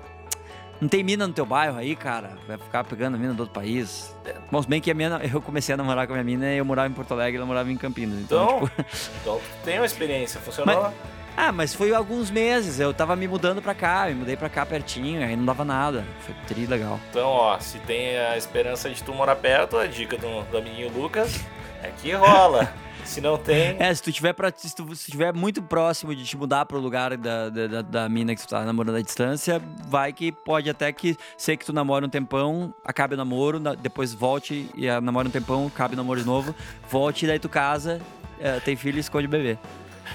[0.80, 2.38] não tem mina no teu bairro aí, cara?
[2.48, 4.16] Vai ficar pegando mina do outro país.
[4.50, 6.56] Bom, se bem que a minha, eu comecei a namorar com a minha mina e
[6.56, 8.18] eu morava em Porto Alegre e ela morava em Campinas.
[8.20, 8.84] Então, Então, tipo,
[9.20, 10.90] então tem uma experiência, funcionou?
[11.36, 12.78] Ah, mas foi alguns meses.
[12.80, 16.04] Eu tava me mudando pra cá, me mudei pra cá pertinho, aí não dava nada.
[16.20, 17.00] Foi tri legal.
[17.10, 20.90] Então, ó, se tem a esperança de tu morar perto, a dica do, do amiguinho
[20.90, 21.40] Lucas
[21.82, 22.72] é que rola.
[23.04, 26.22] se não tem, É, se tu tiver pra, se tu se tiver muito próximo de
[26.22, 30.12] te mudar pro lugar da, da, da- mina que tu tá namorando à distância, vai
[30.12, 34.12] que pode até que ser que tu namora um tempão, acabe o namoro, na- depois
[34.12, 36.54] volte e a namora um tempão, acabe o namoro de novo,
[36.88, 38.00] volte e daí tu casa,
[38.38, 39.58] é, tem filho e esconde o bebê.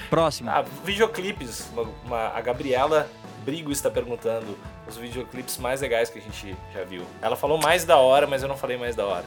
[0.10, 0.49] Próximo.
[0.49, 1.69] Ah, videoclipes.
[1.73, 3.10] Uma, uma- a Gabriela
[3.43, 7.03] Brigo está perguntando os videoclipes mais legais que a gente já viu.
[7.21, 9.25] Ela falou mais da hora, mas eu não falei mais da hora.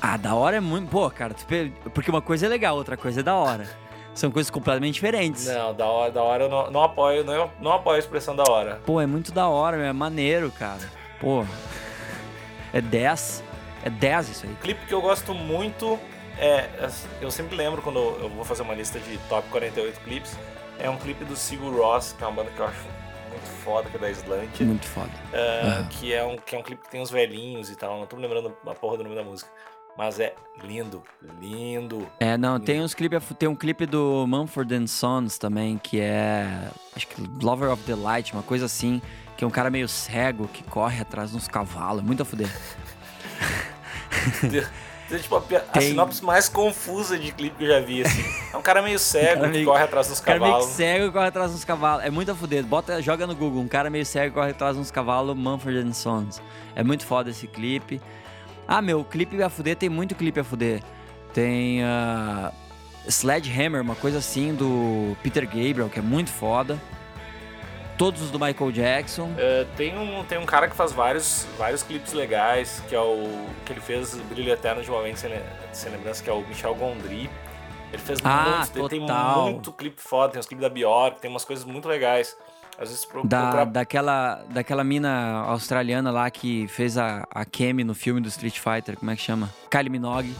[0.00, 0.88] Ah, da hora é muito.
[0.88, 1.34] Pô, cara,
[1.92, 3.68] porque uma coisa é legal, outra coisa é da hora.
[4.14, 5.46] São coisas completamente diferentes.
[5.46, 8.42] Não, da hora, da hora eu não, não apoio, não, não apoio a expressão da
[8.48, 8.80] hora.
[8.84, 10.80] Pô, é muito da hora, é maneiro, cara.
[11.20, 11.44] Pô.
[12.72, 13.42] É 10.
[13.84, 14.54] É 10 isso aí.
[14.60, 15.98] clipe que eu gosto muito
[16.38, 16.68] é.
[17.20, 20.36] Eu sempre lembro quando eu vou fazer uma lista de top 48 clipes.
[20.78, 22.86] É um clipe do Sigur Ross, que é uma banda que eu acho
[23.28, 24.66] muito foda, que é da Islândia.
[24.66, 25.10] Muito foda.
[25.32, 25.88] é, Aham.
[25.88, 27.98] que, é um, que é um clipe que tem uns velhinhos e tal.
[27.98, 29.50] Não tô me lembrando a porra do nome da música.
[29.96, 31.02] Mas é lindo,
[31.40, 32.06] lindo.
[32.20, 36.68] É, não, tem uns clipes, tem um clipe do Mumford and Sons também, que é,
[36.94, 39.02] acho que Lover of the Light, uma coisa assim,
[39.36, 42.24] que é um cara meio cego que corre atrás de uns cavalos, é muito a
[42.24, 42.48] fuder.
[45.08, 45.42] Tipo a,
[45.72, 48.22] a sinopse mais confusa de clipe que eu já vi, assim.
[48.52, 50.56] É um cara meio cego cara que meio- corre atrás dos Um cara meio que
[50.58, 50.76] cavalos.
[50.76, 52.64] cego e corre atrás uns cavalos, é muito a fuder.
[52.64, 56.42] Bota, joga no Google, um cara meio cego corre atrás de uns cavalos, and Sons.
[56.76, 58.00] É muito foda esse clipe.
[58.66, 60.82] Ah, meu, clipe a fuder tem muito clipe a fuder.
[61.32, 62.52] Tem ah,
[63.08, 66.78] Sledgehammer, uma coisa assim do Peter Gabriel, que é muito foda.
[67.98, 69.32] Todos os do Michael Jackson.
[69.36, 73.46] É, tem, um, tem um cara que faz vários, vários clipes legais, que é o.
[73.66, 75.30] que ele fez Brilho Eterno de uma Mente Sem,
[75.72, 77.28] Sem Lembrança, que é o Michel Gondry.
[77.92, 79.50] Ele fez Ah, muitos, ele tem total.
[79.50, 82.36] muito clipe foda, tem os clipes da Bjork, tem umas coisas muito legais.
[82.78, 87.94] Às vezes pro, Da, daquela, daquela mina australiana lá que fez a, a Kemi no
[87.94, 89.50] filme do Street Fighter, como é que chama?
[89.68, 90.32] Kylie Minogue.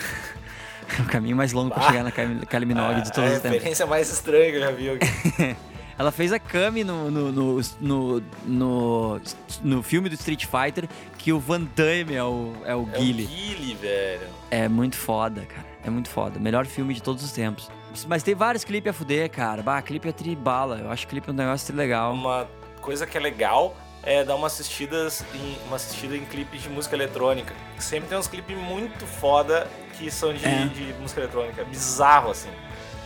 [0.98, 1.90] o caminho mais longo pra Ah.
[1.90, 2.10] chegar na
[2.46, 3.50] Kylie Minogue de a todos os tempos.
[3.58, 5.56] referência mais estranha que eu já vi.
[5.98, 9.20] Ela fez a Kami no, no, no, no, no,
[9.62, 12.84] no filme do Street Fighter, que o Van Damme é o, é o É o
[12.86, 13.26] Guile.
[13.26, 14.28] Guile, velho.
[14.50, 15.66] É muito foda, cara.
[15.84, 16.38] É muito foda.
[16.38, 17.70] Melhor filme de todos os tempos.
[18.06, 19.62] Mas tem vários clipes a fuder, cara.
[19.62, 20.78] Bah, clipe é tribala.
[20.78, 22.12] Eu acho clipe um negócio tri legal.
[22.12, 22.46] Uma
[22.80, 26.94] coisa que é legal é dar uma assistida em, uma assistida em clipes de música
[26.96, 27.52] eletrônica.
[27.78, 29.66] Sempre tem uns clipes muito foda
[29.98, 30.66] que são de, É.
[30.66, 31.64] de música eletrônica.
[31.64, 32.48] Bizarro, assim.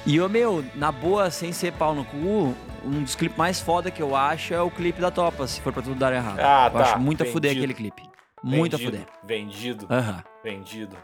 [0.07, 3.90] E o meu, na boa, sem ser pau no cu, um dos clipes mais foda
[3.90, 6.40] que eu acho é o clipe da Topa, se for pra tudo dar errado.
[6.40, 6.85] Ah, eu tá.
[6.85, 7.73] acho muito a fuder Vendido.
[7.73, 8.03] aquele clipe.
[8.43, 9.14] Muito a Vendido, fuder.
[9.25, 10.23] Vendido, Aham.
[10.43, 10.97] vendido.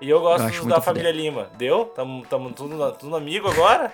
[0.00, 0.82] E eu gosto Eu da a fuder.
[0.82, 1.48] família Lima.
[1.56, 1.86] Deu?
[1.86, 3.90] Tamo, tamo tudo, tudo amigo agora?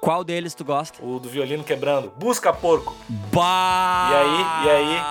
[0.00, 1.02] Qual deles tu gosta?
[1.02, 2.12] O do violino quebrando.
[2.18, 2.94] Busca porco.
[3.32, 4.10] Bah!
[4.10, 4.66] E aí?
[4.66, 5.02] E aí?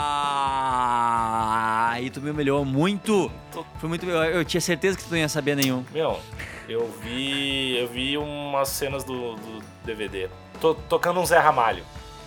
[1.93, 3.31] Aí tu me humilhou muito.
[3.51, 4.05] Tu- Foi muito.
[4.05, 5.83] Eu, eu tinha certeza que tu não ia saber nenhum.
[5.91, 6.19] Meu,
[6.71, 7.77] eu vi.
[7.77, 10.29] Eu vi umas cenas do, do DVD.
[10.59, 11.83] Tô tocando um Zé Ramalho.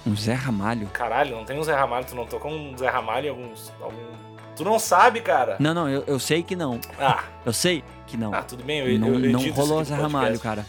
[0.06, 0.86] Um Zé Ramalho?
[0.88, 3.72] Caralho, não tem um Zé Ramalho, tu não tocou um Zé Ramalho em alguns.
[3.80, 4.24] algum-
[4.56, 5.56] Tu não sabe, cara?
[5.58, 6.78] Não, não, eu, eu sei que não.
[6.98, 8.32] Ah, Eu sei que não.
[8.32, 10.64] ah, tudo bem, eu, não eu, eu não rolou Zé Ramalho, cara.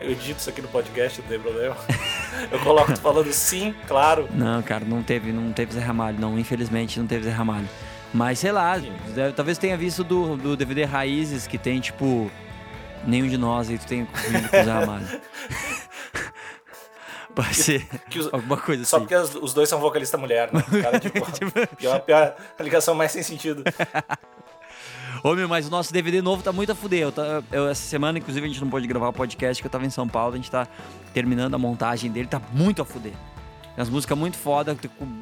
[0.00, 1.76] Eu edito isso aqui no podcast, não tem problema.
[2.50, 4.26] eu coloco tu falando sim, claro.
[4.32, 6.36] Não, cara, não teve, não teve Zé Ramalho, não.
[6.38, 7.68] Infelizmente não teve Zé Ramalho.
[8.12, 8.92] Mas sei lá, Sim.
[9.36, 12.30] talvez tenha visto do, do DVD Raízes, que tem, tipo,
[13.06, 15.20] nenhum de nós aí tu tem confundido com o Zé Ramalho.
[17.34, 19.04] Pode ser Que os- alguma coisa Só assim.
[19.06, 20.62] porque as- os dois são vocalista mulher, né?
[20.82, 21.20] Cara, tipo,
[21.76, 23.64] pior, pior, a ligação mais sem sentido.
[25.24, 27.00] Ô, meu, mas o nosso DVD novo tá muito a fuder.
[27.02, 29.70] Eu tá- eu- essa semana, inclusive, a gente não pôde gravar o podcast, que eu
[29.70, 30.66] tava em São Paulo, a gente tá
[31.14, 33.12] terminando a montagem dele, tá muito a fuder.
[33.12, 34.76] Tem umas músicas muito foda,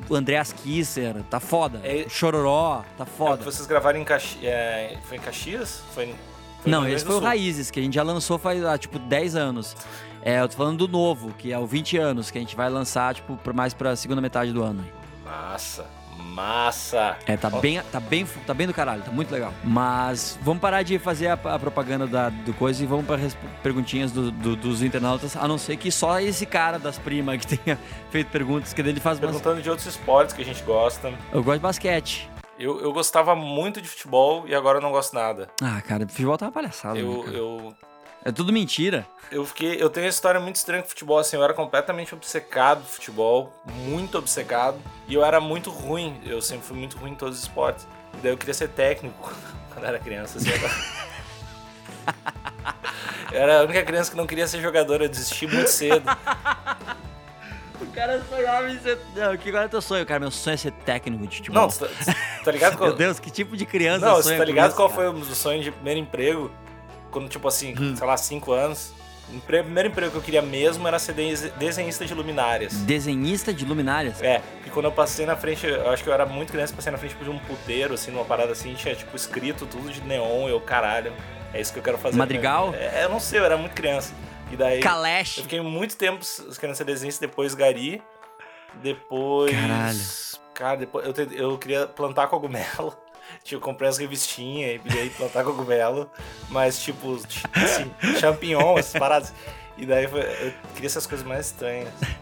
[0.08, 1.80] o Andreas Kisser, tá foda.
[1.84, 3.44] É- Chororó, tá É, foda.
[3.44, 4.42] vocês gravaram em Caxias.
[4.42, 5.82] É, foi em Caxias?
[5.94, 6.14] Foi, em-
[6.62, 7.20] foi Não, esse foi o.
[7.20, 9.76] Raízes, que a gente já lançou faz, ah, tipo, 10 anos.
[10.22, 12.68] É, eu tô falando do novo, que é o 20 anos, que a gente vai
[12.68, 14.84] lançar, tipo, mais pra segunda metade do ano.
[15.24, 15.86] Massa,
[16.34, 17.16] massa.
[17.26, 19.52] É, tá Ó, bem, tá bem, tá bem do caralho, tá muito legal.
[19.64, 23.36] Mas vamos parar de fazer a, a propaganda da, do coisa e vamos para as
[23.62, 27.56] perguntinhas do- do- dos internautas, a não ser que só esse cara das primas que
[27.56, 27.78] tenha
[28.10, 29.30] feito perguntas, que dele faz umas...
[29.30, 31.12] Perguntando de outros esportes que a gente gosta.
[31.32, 32.29] Eu gosto de basquete.
[32.60, 35.48] Eu, eu gostava muito de futebol e agora eu não gosto nada.
[35.62, 36.94] Ah, cara, futebol tá uma palhaçada.
[36.94, 37.36] né, Eu, cara?
[37.36, 37.74] eu,
[38.22, 39.06] É tudo mentira.
[39.32, 39.82] eu fiquei.
[39.82, 43.50] Eu tenho uma história muito estranha com futebol, assim, eu era completamente obcecado por futebol,
[43.64, 44.76] muito obcecado.
[45.08, 46.20] E eu era muito ruim.
[46.26, 47.88] Eu sempre fui muito ruim em todos os esportes.
[48.12, 49.32] E daí eu queria ser técnico
[49.72, 50.74] quando era criança, assim, agora.
[53.32, 56.02] Eu era a única criança que não queria ser jogador, eu desisti muito cedo.
[57.80, 58.98] O cara sonhava em ser...
[59.16, 60.20] Não, que agora é teu sonho, cara?
[60.20, 61.62] Meu sonho é ser técnico de futebol.
[61.62, 61.86] Não, tá,
[62.44, 62.88] tá ligado qual...
[62.90, 65.10] Meu Deus, que tipo de criança Não, você sonha tá ligado isso, qual cara?
[65.12, 66.50] foi o sonho de primeiro emprego?
[67.10, 67.96] Quando, tipo assim, Hum.
[67.96, 68.92] sei lá, 5 anos.
[69.32, 72.72] O primeiro emprego que eu queria mesmo era ser de- desenhista de luminárias.
[72.78, 74.20] Desenhista de luminárias?
[74.20, 76.90] É, e quando eu passei na frente, eu acho que eu era muito criança, passei
[76.90, 80.48] na frente de um puteiro, assim, numa parada assim, tinha, tipo, escrito tudo de neon,
[80.48, 81.12] eu, caralho,
[81.54, 82.16] é isso que eu quero fazer.
[82.16, 82.74] Madrigal?
[82.74, 84.12] É, eu não sei, eu era muito criança.
[84.50, 85.42] E daí, eu Caleche.
[85.42, 86.24] fiquei muito tempo
[86.58, 88.02] querendo ser desenhista, depois gari,
[88.82, 89.52] depois...
[89.52, 89.98] Caralho.
[90.54, 92.96] Cara, depois eu, te- eu queria plantar cogumelo.
[93.44, 96.10] Tipo, eu comprei as revistinhas e aí plantar cogumelo,
[96.48, 97.14] mas tipo,
[97.54, 99.32] assim, champignon, essas paradas.
[99.78, 101.88] E daí foi- eu queria essas coisas mais estranhas.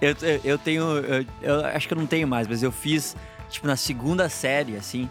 [0.00, 0.84] Eu, eu, eu tenho.
[0.98, 3.16] Eu, eu acho que eu não tenho mais, mas eu fiz,
[3.48, 5.10] tipo, na segunda série, assim.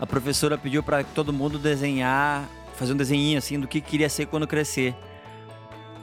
[0.00, 4.26] A professora pediu pra todo mundo desenhar, fazer um desenhinho, assim, do que queria ser
[4.26, 4.92] quando crescer.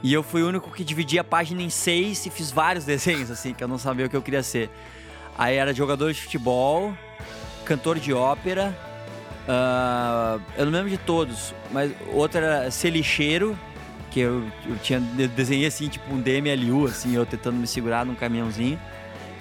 [0.06, 3.28] E eu fui o único que dividi a página em seis e fiz vários desenhos,
[3.28, 4.70] assim, que eu não sabia o que eu queria ser.
[5.36, 6.96] Aí era jogador de futebol,
[7.64, 8.72] cantor de ópera.
[9.48, 13.58] ah, eu não lembro de todos, mas outro era ser lixeiro,
[14.12, 18.06] que eu, eu tinha eu desenhei assim, tipo um DMLU, assim, eu tentando me segurar
[18.06, 18.80] num caminhãozinho.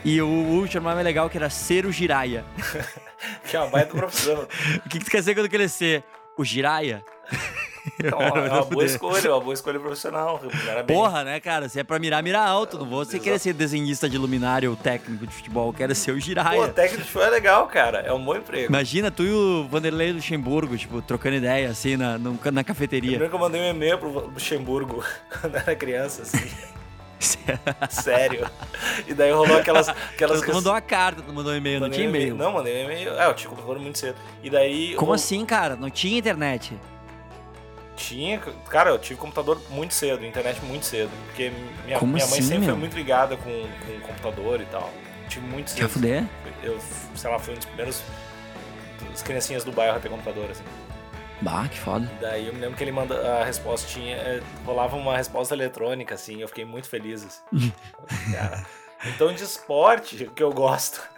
[0.03, 2.43] E o último mais legal que era ser o Jiraya.
[3.49, 4.47] Que é uma baita profissão.
[4.83, 6.03] O que, que tu quer ser quando crescer?
[6.35, 7.03] O Jiraya?
[8.03, 8.85] É uma, é uma boa Fuder.
[8.85, 10.41] escolha, é uma boa escolha profissional.
[10.87, 11.69] Porra, né, cara?
[11.69, 12.77] Se é pra mirar, mira alto.
[12.77, 15.69] Não vou você querer ser desenhista de luminária ou técnico de futebol.
[15.69, 16.67] Eu quero ser o Pô, Jiraya.
[16.69, 17.99] técnico de futebol é legal, cara.
[17.99, 18.67] É um bom emprego.
[18.69, 23.11] Imagina tu e o Vanderlei Luxemburgo, tipo, trocando ideia, assim, na, na cafeteria.
[23.11, 25.03] Primeiro que eu mandei um e-mail pro Luxemburgo
[25.41, 26.49] quando era criança, assim.
[27.89, 28.47] Sério.
[29.07, 29.87] E daí rolou aquelas.
[29.89, 32.35] aquelas Tu mandou uma carta, tu mandou um e-mail, não tinha e-mail.
[32.35, 33.13] Não, mandei um e-mail.
[33.13, 34.15] É, eu tinha computador muito cedo.
[34.43, 34.89] E daí.
[34.95, 35.75] Como rolou- assim, cara?
[35.75, 36.73] Não tinha internet?
[37.95, 41.09] Tinha, cara, eu tive computador muito cedo, internet muito cedo.
[41.27, 41.51] Porque
[41.85, 42.69] minha, Como minha mãe assim, sempre meu?
[42.71, 43.43] foi muito ligada com,
[43.85, 44.91] com computador e tal.
[45.29, 45.89] Tive muito Quer cedo.
[45.89, 46.25] fuder?
[46.61, 46.79] Eu,
[47.15, 48.01] sei lá, fui um dos primeiros.
[49.13, 50.63] As criancinhas do bairro a ter computador, assim.
[51.41, 52.09] Bah, que foda.
[52.17, 54.15] E daí eu me lembro que ele manda a resposta tinha.
[54.15, 57.73] é, rolava uma resposta eletrônica, assim, eu fiquei muito feliz, assim.
[58.33, 58.65] Cara,
[59.05, 61.01] Então de esporte, o que eu gosto.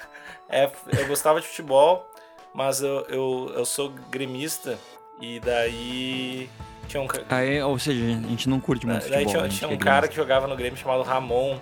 [0.49, 2.09] É, eu gostava de futebol,
[2.53, 4.79] mas eu, eu, eu sou gremista
[5.19, 6.49] e daí
[6.88, 9.32] tinha um, Aí, ou seja, a gente não curte muito daí futebol.
[9.32, 11.60] tinha, gente tinha um é cara que jogava no Grêmio chamado Ramon.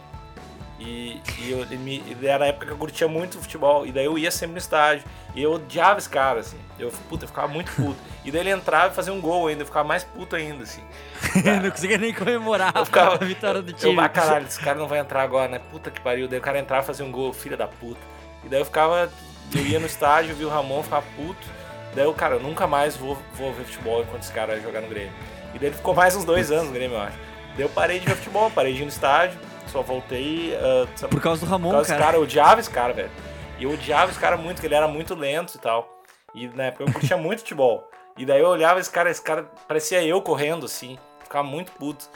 [0.78, 3.86] E, e eu, ele me, ele era a época que eu curtia muito futebol.
[3.88, 5.06] E daí eu ia sempre no estádio.
[5.34, 6.58] E eu odiava esse cara, assim.
[6.78, 7.98] Eu, puta, eu ficava muito puto.
[8.26, 9.62] E daí ele entrava e fazia um gol ainda.
[9.62, 10.84] Eu ficava mais puto ainda, assim.
[11.63, 13.15] não conseguia nem comemorar Eu ficava.
[13.15, 14.00] a vitória do eu, time.
[14.00, 15.60] ah, caralho, esse cara não vai entrar agora, né?
[15.72, 16.28] Puta que pariu.
[16.28, 18.02] Daí o cara entrava e fazia um gol, filha da puta.
[18.44, 19.10] E daí eu ficava.
[19.56, 21.48] Eu ia no estádio, via o Ramon, ficava puto.
[21.95, 24.88] Daí eu, cara, eu nunca mais vou, vou ver futebol enquanto esse cara jogar no
[24.88, 25.13] Grêmio.
[25.53, 27.17] E daí ele ficou mais uns dois anos no Grêmio, eu acho.
[27.55, 29.39] Daí eu parei de ver futebol, parei de ir no estádio,
[29.71, 30.53] só voltei.
[30.55, 32.05] ah, sabe, Por causa do por Ramon, causa desse cara.
[32.05, 33.12] cara, eu odiava esse cara, velho.
[33.58, 35.89] E eu odiava esse cara muito, porque ele era muito lento e tal.
[36.34, 37.89] E na época eu curtia muito futebol.
[38.17, 40.97] E daí eu olhava esse cara, esse cara parecia eu correndo, assim.
[41.23, 42.10] Ficava muito puto.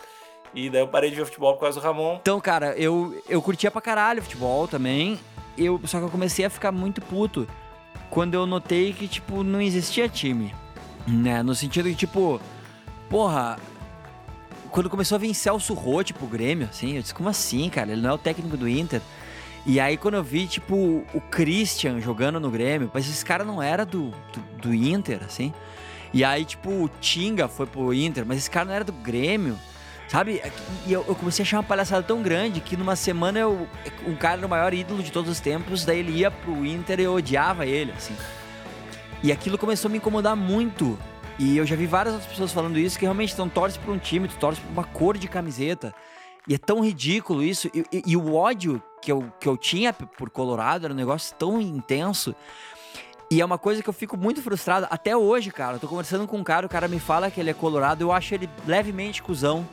[0.53, 2.15] E daí eu parei de ver futebol por causa do Ramon.
[2.21, 5.17] Então, cara, eu, eu curtia pra caralho futebol também.
[5.57, 7.47] Eu, só que eu comecei a ficar muito puto
[8.09, 10.53] quando eu notei que, tipo, não existia time.
[11.07, 11.41] Né?
[11.43, 12.41] No sentido que, tipo,
[13.09, 13.57] porra.
[14.71, 17.91] Quando começou a vir Celso Rô, tipo, o Grêmio, assim, eu disse, como assim, cara?
[17.91, 19.01] Ele não é o técnico do Inter.
[19.65, 23.61] E aí, quando eu vi, tipo, o Christian jogando no Grêmio, mas esse cara não
[23.61, 25.51] era do, do, do Inter, assim.
[26.13, 29.57] E aí, tipo, o Tinga foi pro Inter, mas esse cara não era do Grêmio.
[30.09, 30.41] Sabe?
[30.87, 33.67] E eu, eu comecei a achar uma palhaçada tão grande que numa semana eu,
[34.07, 36.99] um cara era o maior ídolo de todos os tempos, daí ele ia pro Inter
[36.99, 38.15] e eu odiava ele, assim.
[39.21, 40.97] E aquilo começou a me incomodar muito.
[41.37, 43.99] E eu já vi várias outras pessoas falando isso, que realmente não torce pra um
[43.99, 45.93] time, tu torce pra uma cor de camiseta.
[46.47, 47.69] E é tão ridículo isso.
[47.73, 51.35] E, e, e, o ódio que eu, que eu tinha por Colorado era um negócio
[51.37, 52.35] tão intenso.
[53.31, 55.75] E é uma coisa que eu fico muito frustrado até hoje, cara.
[55.75, 58.11] Eu tô conversando com um cara, o cara me fala que ele é colorado, eu
[58.11, 59.67] acho ele levemente cuzão.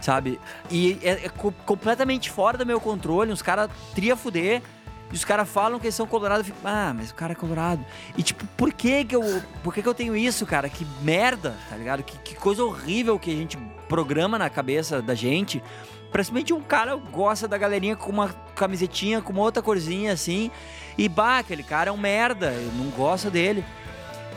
[0.00, 0.38] Sabe?
[0.70, 1.28] E é, é
[1.66, 3.32] completamente fora do meu controle.
[3.32, 4.62] Os caras tria fuder.
[5.10, 7.34] E os caras falam que eles são colorados, eu fico, ah, mas o cara é
[7.34, 7.84] colorado.
[8.16, 10.68] E tipo, por que que eu, por que que eu tenho isso, cara?
[10.68, 12.02] Que merda, tá ligado?
[12.02, 13.56] Que, que coisa horrível que a gente
[13.88, 15.62] programa na cabeça da gente.
[16.10, 20.50] Principalmente um cara gosta da galerinha com uma camisetinha com uma outra corzinha assim.
[20.96, 23.64] E bah, aquele cara é um merda, eu não gosto dele.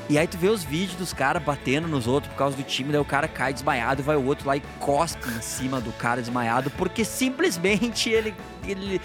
[0.09, 2.91] E aí tu vê os vídeos dos caras batendo nos outros por causa do time,
[2.91, 6.19] daí o cara cai desmaiado, vai o outro lá e cospe em cima do cara
[6.19, 8.35] desmaiado, porque simplesmente ele,
[8.67, 8.99] ele,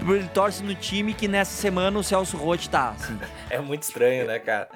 [0.00, 3.16] ele torce no time que nessa semana o Celso Roth tá, assim.
[3.48, 4.68] É muito estranho, né, cara?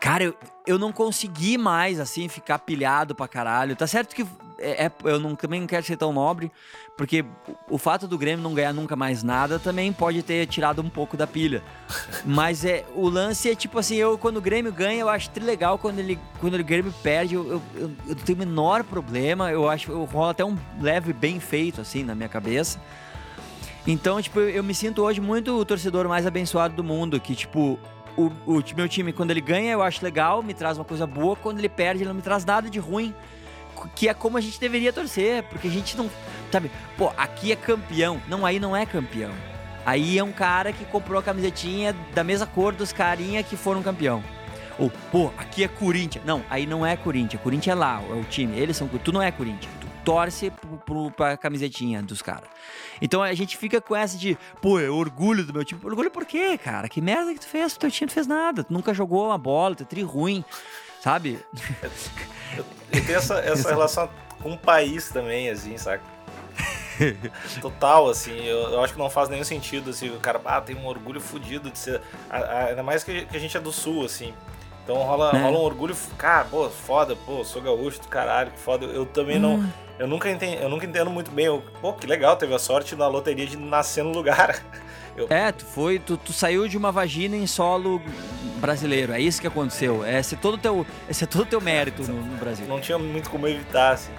[0.00, 0.34] Cara, eu,
[0.66, 3.76] eu não consegui mais, assim, ficar pilhado pra caralho.
[3.76, 4.26] Tá certo que
[4.58, 6.50] é, é, eu não, também não quero ser tão nobre,
[6.96, 7.24] porque
[7.68, 11.16] o fato do Grêmio não ganhar nunca mais nada também pode ter tirado um pouco
[11.16, 11.62] da pilha.
[12.24, 15.78] Mas é, o lance é tipo assim, eu quando o Grêmio ganha, eu acho legal
[15.78, 19.90] quando ele quando o Grêmio perde, eu, eu, eu, tenho o menor problema, eu acho
[19.90, 22.80] eu rola até um leve bem feito assim na minha cabeça.
[23.86, 27.34] Então, tipo, eu, eu me sinto hoje muito o torcedor mais abençoado do mundo, que
[27.34, 27.78] tipo,
[28.16, 31.36] o, o meu time, quando ele ganha, eu acho legal, me traz uma coisa boa.
[31.36, 33.14] Quando ele perde, ele não me traz nada de ruim
[33.94, 36.10] que é como a gente deveria torcer, porque a gente não.
[36.50, 38.20] Sabe, pô, aqui é campeão.
[38.28, 39.32] Não, aí não é campeão.
[39.86, 43.82] Aí é um cara que comprou a camisetinha da mesma cor dos carinha que foram
[43.82, 44.22] campeão.
[44.78, 46.24] Ou, pô, aqui é Corinthians.
[46.24, 47.42] Não, aí não é Corinthians.
[47.42, 48.58] Corinthians é lá, é o time.
[48.58, 48.88] Eles são.
[48.88, 49.72] Tu não é Corinthians.
[49.80, 52.48] Tu torce pro, pro, pra camisetinha dos caras.
[53.00, 55.80] Então a gente fica com essa de, pô, é orgulho do meu time.
[55.84, 56.88] Orgulho por quê, cara?
[56.88, 57.74] Que merda que tu fez?
[57.74, 58.64] O teu time não fez nada.
[58.64, 60.44] Tu nunca jogou uma bola, tu é tri ruim,
[61.00, 61.38] sabe?
[62.56, 64.08] Eu, eu tenho essa, essa relação
[64.42, 66.02] com o país também, assim, saca?
[67.60, 70.76] Total, assim, eu, eu, acho que não faz nenhum sentido, assim, o cara, ah, tem
[70.76, 72.00] um orgulho fodido de ser.
[72.30, 74.32] A, a, ainda mais que, que, a gente é do sul, assim.
[74.84, 75.40] Então rola, é.
[75.40, 78.84] rola um orgulho, cara, pô, foda, pô, sou gaúcho do caralho, que foda.
[78.86, 79.58] Eu também hum.
[79.58, 79.72] não.
[79.98, 81.46] Eu nunca, entendo, eu nunca entendo muito bem.
[81.46, 84.60] Eu, pô, que legal, teve a sorte na loteria de nascer no lugar.
[85.16, 85.26] Eu...
[85.30, 88.02] É, tu foi, tu, tu, saiu de uma vagina em solo
[88.56, 89.12] brasileiro.
[89.12, 90.04] É isso que aconteceu.
[90.04, 92.66] Esse é todo teu, esse é todo teu mérito no, no, Brasil.
[92.66, 94.12] Não tinha muito como evitar, assim.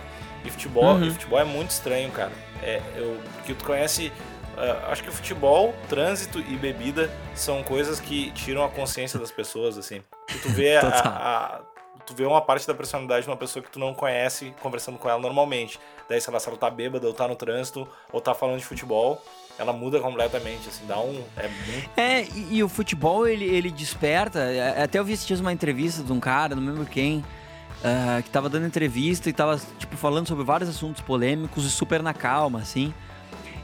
[0.44, 1.06] E futebol, uhum.
[1.06, 2.32] e futebol é muito estranho, cara.
[2.62, 4.12] É, eu, que tu conhece,
[4.56, 9.32] uh, acho que o futebol, trânsito e bebida são coisas que tiram a consciência das
[9.32, 10.02] pessoas, assim.
[10.34, 11.62] E tu vê a, a,
[12.06, 15.10] tu vê uma parte da personalidade de uma pessoa que tu não conhece conversando com
[15.10, 15.80] ela normalmente.
[16.08, 18.66] Daí, sei lá, se ela tá bêbada, ou tá no trânsito, ou tá falando de
[18.66, 19.22] futebol,
[19.58, 21.24] ela muda completamente, assim, dá um.
[21.38, 21.90] É, muito...
[21.98, 24.40] é e, e, o futebol ele, ele desperta.
[24.40, 28.30] É, até eu vi esses uma entrevista de um cara, não lembro quem, uh, que
[28.30, 32.60] tava dando entrevista e tava, tipo, falando sobre vários assuntos polêmicos e super na calma,
[32.60, 32.94] assim.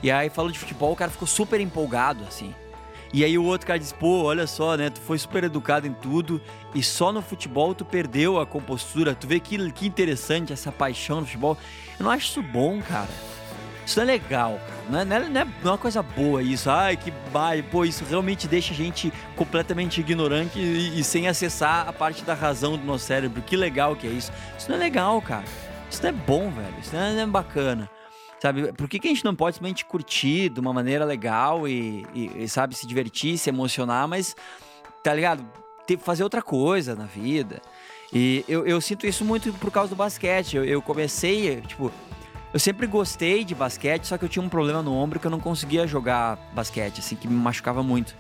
[0.01, 2.53] E aí falou de futebol, o cara ficou super empolgado, assim.
[3.13, 4.89] E aí o outro cara disse, pô, olha só, né?
[4.89, 6.41] Tu foi super educado em tudo
[6.73, 9.13] e só no futebol tu perdeu a compostura.
[9.13, 11.57] Tu vê que, que interessante essa paixão no futebol.
[11.99, 13.09] Eu não acho isso bom, cara.
[13.91, 14.81] Isso não é legal, cara.
[14.89, 16.69] Não é, não é, não é uma coisa boa isso.
[16.69, 21.89] Ai, que bai, pô, isso realmente deixa a gente completamente ignorante e, e, sem acessar
[21.89, 23.41] a parte da razão do nosso cérebro.
[23.41, 24.31] Que legal que é isso.
[24.57, 25.43] Isso não é legal, cara.
[25.89, 26.73] Isso não é bom, velho.
[26.81, 27.89] Isso não é, não é bacana.
[28.39, 32.05] Sabe, por que, que a gente não pode simplesmente curtir de uma maneira legal e,
[32.13, 34.37] e, e sabe, se divertir, se emocionar, mas,
[35.03, 35.45] tá ligado?
[35.85, 37.61] Ter, fazer outra coisa na vida.
[38.13, 40.55] E eu, eu sinto isso muito por causa do basquete.
[40.55, 41.91] Eu, eu comecei, tipo,
[42.53, 45.31] eu sempre gostei de basquete, só que eu tinha um problema no ombro que eu
[45.31, 48.13] não conseguia jogar basquete, assim, que me machucava muito.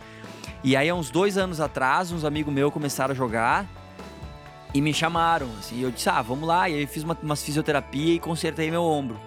[0.63, 3.65] E aí, há uns dois anos atrás, uns amigos meus começaram a jogar
[4.73, 6.69] e me chamaram, assim, e eu disse, ah, vamos lá.
[6.69, 9.19] E aí, fiz uma, uma fisioterapia e consertei meu ombro.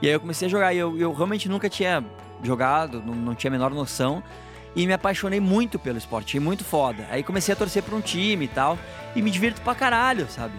[0.00, 0.72] E aí, eu comecei a jogar.
[0.72, 2.04] E eu, eu realmente nunca tinha
[2.42, 4.22] jogado, não, não tinha a menor noção.
[4.76, 7.06] E me apaixonei muito pelo esporte, muito foda.
[7.10, 8.78] Aí comecei a torcer para um time e tal.
[9.16, 10.54] E me divirto pra caralho, sabe?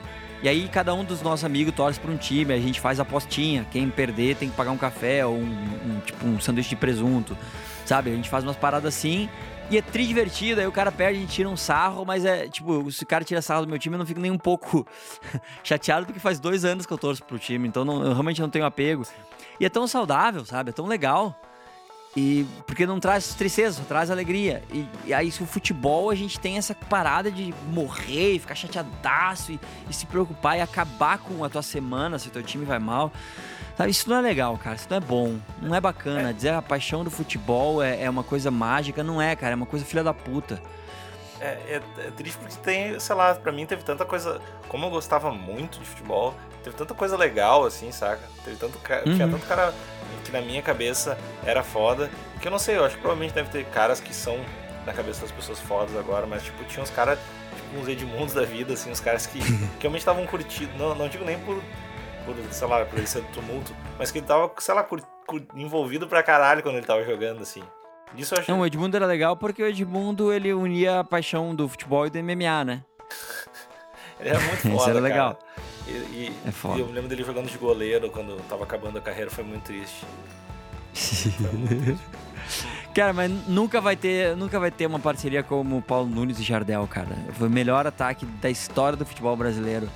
[0.46, 3.66] E aí cada um dos nossos amigos torce para um time, a gente faz apostinha.
[3.72, 7.36] Quem perder tem que pagar um café ou um, um, tipo um sanduíche de presunto,
[7.84, 8.12] sabe?
[8.12, 9.28] A gente faz umas paradas assim.
[9.72, 12.48] E é tri divertido, aí o cara perde, a gente tira um sarro, mas é
[12.48, 14.86] tipo, se o cara tira sarro do meu time, eu não fico nem um pouco
[15.64, 18.48] chateado, porque faz dois anos que eu torço pro time, então não, eu realmente não
[18.48, 19.04] tenho apego.
[19.60, 20.70] E é tão saudável, sabe?
[20.70, 21.36] É tão legal.
[22.16, 24.64] E porque não traz tristeza, só traz alegria.
[24.72, 29.52] E, e, aí, o futebol, a gente tem essa parada de morrer e ficar chateadaço
[29.52, 29.60] e,
[29.90, 33.12] e, se preocupar e acabar com a tua semana se o teu time vai mal.
[33.78, 34.78] Sabe, isso não é legal, cara.
[34.78, 35.38] Isso não é bom.
[35.62, 36.30] Não é bacana.
[36.30, 36.34] É.
[36.34, 39.04] Dizer a paixão do futebol é, é uma coisa mágica.
[39.04, 39.52] Não é, cara.
[39.52, 40.62] É uma coisa filha da puta.
[41.42, 44.40] É, é, é, triste porque tem, sei lá, pra mim teve tanta coisa.
[44.70, 48.24] Como eu gostava muito de futebol, teve tanta coisa legal, assim, saca?
[48.46, 49.16] Teve tanto uhum.
[49.16, 49.74] Tinha tanto cara
[50.24, 52.10] que na minha cabeça era foda.
[52.42, 54.40] Que eu não sei, eu acho que provavelmente deve ter caras que são
[54.86, 57.18] na cabeça das pessoas fodas agora, mas tipo, tinha uns caras,
[57.56, 59.40] tipo, uns Edmundos da vida, assim, uns caras que,
[59.80, 60.72] que realmente estavam curtindo.
[60.78, 61.62] Não, não digo nem por,
[62.26, 66.08] por, sei lá, por esse tumulto, mas que ele tava, sei lá, cur, cur, envolvido
[66.08, 67.64] pra caralho quando ele tava jogando, assim.
[68.16, 68.54] Isso eu achei...
[68.54, 72.10] Não, o Edmundo era legal porque o Edmundo ele unia a paixão do futebol e
[72.10, 72.84] do MMA, né?
[74.20, 74.76] ele era muito foda.
[74.76, 75.40] Isso era legal.
[75.88, 76.78] E, e, é foda.
[76.78, 79.64] e eu me lembro dele jogando de goleiro quando tava acabando a carreira, foi muito
[79.64, 80.06] triste.
[80.94, 82.06] Foi muito triste.
[82.96, 86.88] Cara, mas nunca vai ter, nunca vai ter uma parceria como Paulo Nunes e Jardel,
[86.88, 87.14] cara.
[87.34, 89.90] Foi o melhor ataque da história do futebol brasileiro.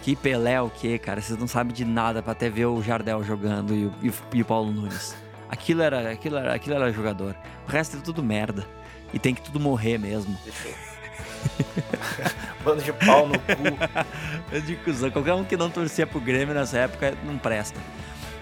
[0.00, 1.20] Que Pelé o quê, cara?
[1.20, 3.92] Vocês não sabem de nada para até ver o Jardel jogando e o,
[4.32, 5.14] e o, Paulo Nunes.
[5.48, 7.36] Aquilo era, aquilo, era, aquilo era jogador.
[7.68, 8.66] O resto é tudo merda.
[9.12, 10.34] E tem que tudo morrer mesmo.
[12.64, 13.54] Bando de pau no cu.
[14.50, 15.10] Bando de cuzão.
[15.10, 17.78] Qualquer um que não torcia pro Grêmio nessa época não presta.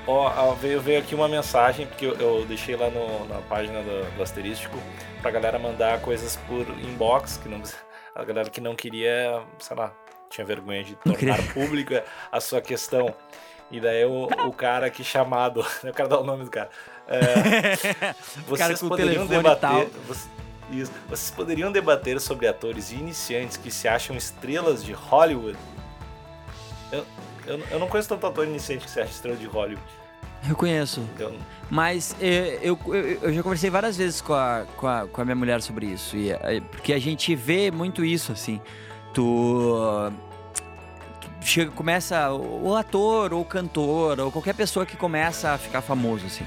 [0.07, 4.17] Ó, veio, veio aqui uma mensagem que eu, eu deixei lá no, na página do,
[4.17, 4.77] do Asterístico
[5.23, 7.63] pra galera mandar coisas por inbox, que não,
[8.15, 9.93] a galera que não queria, sei lá,
[10.29, 13.15] tinha vergonha de tornar pública a sua questão.
[13.71, 16.71] E daí o, o cara aqui chamado, eu quero dar o nome do cara.
[17.07, 17.77] É,
[18.47, 19.89] vocês cara poderiam debater.
[20.07, 20.29] Vocês,
[20.71, 25.59] isso, vocês poderiam debater sobre atores iniciantes que se acham estrelas de Hollywood?
[26.93, 27.07] Eu,
[27.47, 29.83] eu, eu não conheço tanto ator iniciante que se acha estrela de Hollywood.
[30.49, 31.01] Eu conheço.
[31.15, 31.33] Então...
[31.69, 35.25] Mas eh, eu, eu, eu, já conversei várias vezes com a, com a, com a
[35.25, 36.17] minha mulher sobre isso.
[36.17, 38.61] E, eh, porque a gente vê muito isso, assim.
[39.13, 40.13] Tu,
[41.41, 46.47] chega, começa, o ator, ou cantor, ou qualquer pessoa que começa a ficar famoso, assim.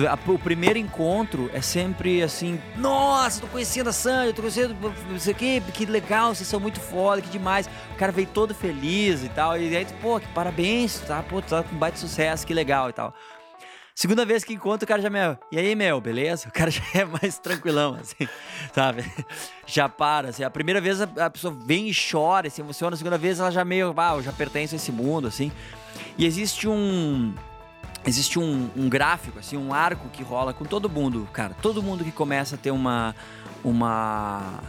[0.00, 4.74] Tu, a, o primeiro encontro é sempre assim, nossa, tô conhecendo a Sandy, tô conhecendo
[5.10, 7.68] não sei o que, legal, vocês são muito foda, que demais.
[7.92, 11.62] O cara veio todo feliz e tal, e aí, pô, que parabéns, tá, pô, tá
[11.62, 13.14] com baita sucesso, que legal e tal.
[13.94, 16.48] Segunda vez que encontro, o cara já, meu, e aí, meu, beleza?
[16.48, 18.26] O cara já é mais tranquilão, assim,
[18.72, 19.04] sabe?
[19.66, 20.42] Já para, assim.
[20.42, 22.94] A primeira vez a, a pessoa vem e chora, se emociona.
[22.94, 25.52] A segunda vez ela já meio, ah, eu já pertenço a esse mundo, assim.
[26.16, 27.34] E existe um
[28.06, 31.54] existe um, um, gráfico, assim, um arco que rola com todo mundo, cara.
[31.60, 33.14] Todo mundo que começa a ter uma,
[33.62, 34.60] uma,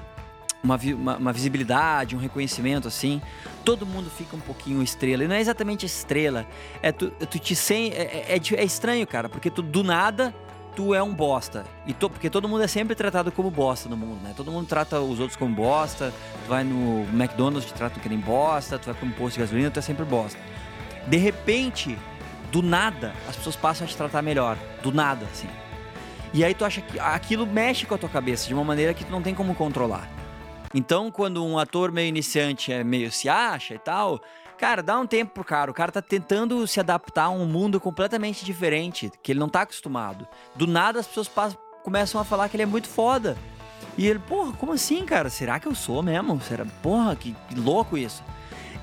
[0.63, 0.77] uma,
[1.17, 3.21] uma, visibilidade, um reconhecimento, assim,
[3.63, 5.23] todo mundo fica um pouquinho estrela.
[5.23, 6.45] E não é exatamente estrela,
[6.81, 10.33] é tu, tu te sem, é, é, é, é estranho, cara, porque tu do nada
[10.75, 11.65] tu é um bosta.
[11.85, 14.33] E porque todo mundo é sempre tratado como bosta no mundo, né?
[14.35, 16.13] Todo mundo trata os outros como bosta.
[16.45, 18.79] Tu vai no McDonald's, te trata que nem bosta.
[18.79, 20.39] Tu vai para um posto de gasolina, tu é sempre bosta.
[21.07, 21.97] De repente,
[22.51, 24.57] do nada, as pessoas passam a te tratar melhor.
[24.83, 25.47] Do nada, assim.
[26.33, 29.03] E aí tu acha que aquilo mexe com a tua cabeça de uma maneira que
[29.03, 30.09] tu não tem como controlar.
[30.73, 34.21] Então, quando um ator meio iniciante é meio se acha e tal,
[34.57, 35.69] cara, dá um tempo pro cara.
[35.69, 39.61] O cara tá tentando se adaptar a um mundo completamente diferente, que ele não tá
[39.61, 40.27] acostumado.
[40.55, 43.37] Do nada as pessoas passam, começam a falar que ele é muito foda.
[43.97, 45.29] E ele, porra, como assim, cara?
[45.29, 46.39] Será que eu sou mesmo?
[46.41, 46.65] Será?
[46.81, 48.23] Porra, que, que louco isso.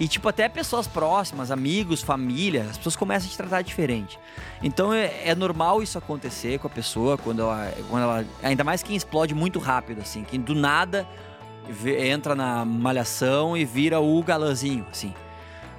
[0.01, 4.18] E, tipo, até pessoas próximas, amigos, família, as pessoas começam a te tratar diferente.
[4.62, 8.24] Então é, é normal isso acontecer com a pessoa quando ela, quando ela.
[8.42, 11.07] Ainda mais quem explode muito rápido, assim, que do nada
[12.01, 15.12] entra na malhação e vira o galãzinho, assim.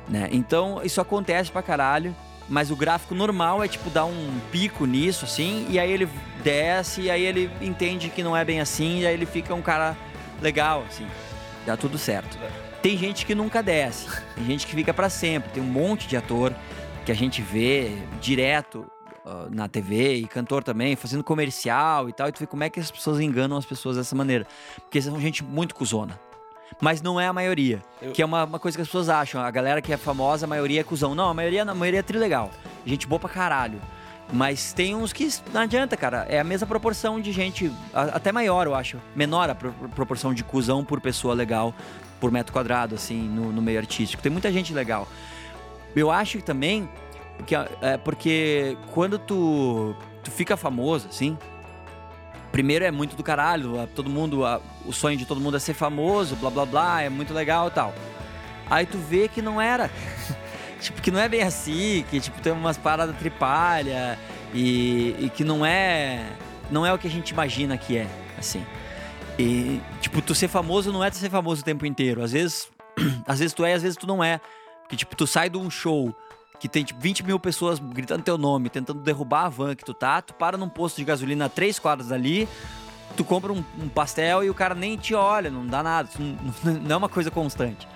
[0.07, 0.27] Né?
[0.31, 2.15] Então isso acontece pra caralho.
[2.51, 6.09] Mas o gráfico normal é tipo dar um pico nisso, assim, e aí ele
[6.43, 9.61] desce, e aí ele entende que não é bem assim, e aí ele fica um
[9.61, 9.95] cara
[10.41, 11.05] legal, assim.
[11.63, 12.39] Dá tudo certo.
[12.81, 15.51] Tem gente que nunca desce, tem gente que fica para sempre.
[15.51, 16.53] Tem um monte de ator
[17.05, 18.85] que a gente vê direto
[19.25, 22.29] uh, na TV e cantor também, fazendo comercial e tal.
[22.29, 24.47] E tu vê como é que as pessoas enganam as pessoas dessa maneira.
[24.77, 26.17] Porque são gente muito cuzona.
[26.79, 27.81] Mas não é a maioria.
[28.01, 28.13] Eu...
[28.13, 29.41] Que é uma, uma, coisa que as pessoas acham.
[29.41, 31.13] A galera que é famosa, a maioria é cuzão.
[31.13, 32.49] Não, a maioria, a maioria é trilegal.
[32.85, 33.81] Gente boa pra caralho.
[34.31, 36.25] Mas tem uns que não adianta, cara.
[36.29, 38.97] É a mesma proporção de gente, até maior, eu acho.
[39.15, 41.73] Menor a proporção de cuzão por pessoa legal
[42.19, 44.21] por metro quadrado, assim, no, no meio artístico.
[44.21, 45.07] Tem muita gente legal.
[45.95, 46.89] Eu acho também
[47.45, 51.37] que é porque quando tu, tu fica famoso, assim,
[52.51, 54.41] primeiro é muito do caralho, todo mundo,
[54.85, 57.71] o sonho de todo mundo é ser famoso, blá blá blá, é muito legal e
[57.71, 57.93] tal.
[58.69, 59.89] Aí tu vê que não era.
[60.79, 64.17] tipo, que não é bem assim, que tipo, tem umas paradas tripalha
[64.53, 66.25] e, e que não é.
[66.69, 68.07] Não é o que a gente imagina que é,
[68.37, 68.63] assim.
[69.39, 72.21] E, tipo, tu ser famoso não é tu ser famoso o tempo inteiro.
[72.21, 72.67] Às vezes,
[73.25, 74.41] às vezes tu é, às vezes tu não é.
[74.81, 76.13] Porque, tipo, tu sai de um show
[76.59, 79.93] que tem, tipo, 20 mil pessoas gritando teu nome, tentando derrubar a van que tu
[79.93, 82.49] tá, tu para num posto de gasolina a três quadras dali,
[83.15, 86.73] tu compra um, um pastel e o cara nem te olha, não dá nada, não,
[86.83, 87.87] não é uma coisa constante.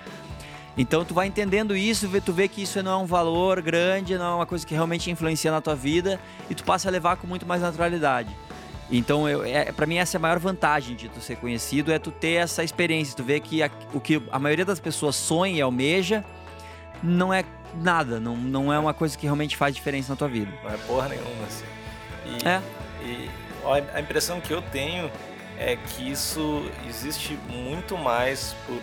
[0.77, 4.31] Então tu vai entendendo isso, tu vê que isso não é um valor grande, não
[4.31, 6.17] é uma coisa que realmente influencia na tua vida
[6.49, 8.33] e tu passa a levar com muito mais naturalidade.
[8.95, 11.97] Então, eu, é, para mim essa é a maior vantagem de tu ser conhecido é
[11.97, 15.57] tu ter essa experiência, tu vê que a, o que a maioria das pessoas sonha
[15.57, 16.23] e almeja
[17.01, 20.51] não é nada, não, não é uma coisa que realmente faz diferença na tua vida.
[20.63, 21.65] Não é porra nenhuma, assim.
[22.25, 22.61] E, é.
[23.03, 23.29] E
[23.91, 25.09] a impressão que eu tenho
[25.57, 28.79] é que isso existe muito mais por,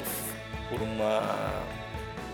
[0.68, 1.22] por uma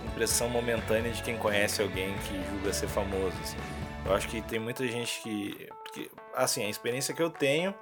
[0.06, 3.36] impressão momentânea de quem conhece alguém que julga ser famoso.
[3.42, 3.58] Assim.
[4.06, 6.10] Eu acho que tem muita gente que, que.
[6.34, 7.74] Assim, a experiência que eu tenho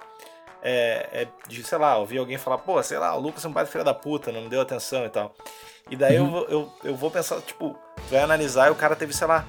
[0.61, 3.53] é, é, de, sei lá, ouvir alguém falar, pô, sei lá, o Lucas é um
[3.53, 5.35] pai filho da puta, não me deu atenção e tal.
[5.89, 6.37] E daí uhum.
[6.37, 7.77] eu, eu, eu vou pensar, tipo,
[8.09, 9.45] vai analisar e o cara teve, sei lá,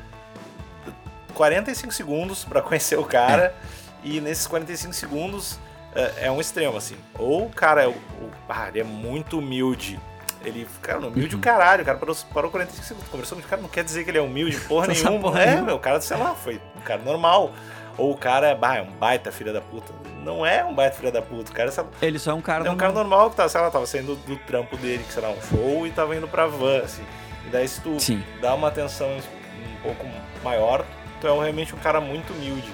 [1.35, 3.55] 45 segundos para conhecer o cara.
[4.03, 5.59] E nesses 45 segundos
[5.95, 6.97] é, é, um extremo, assim.
[7.19, 9.99] Ou o cara é, o, o, ah, ele é muito humilde
[10.47, 11.83] ele, cara, humilde o caralho.
[11.83, 13.41] O cara parou, parou 45 segundos conversando.
[13.41, 15.21] O cara não quer dizer que ele é humilde, porra nenhuma.
[15.21, 17.53] Porra é, meu, o cara, sei lá, foi um cara normal.
[17.99, 19.93] Ou o cara é, bah, é um baita filha da puta.
[20.23, 21.51] Não é um baita filha da puta.
[21.51, 23.61] O cara sabe, Ele só é um cara É um cara normal que tá, sei
[23.61, 26.81] lá, tava saindo do trampo dele, que será um show, e tava indo pra van,
[26.81, 27.03] assim.
[27.47, 28.23] E daí se tu Sim.
[28.41, 30.05] dá uma atenção um pouco
[30.43, 30.85] maior,
[31.21, 32.71] tu é realmente um cara muito humilde.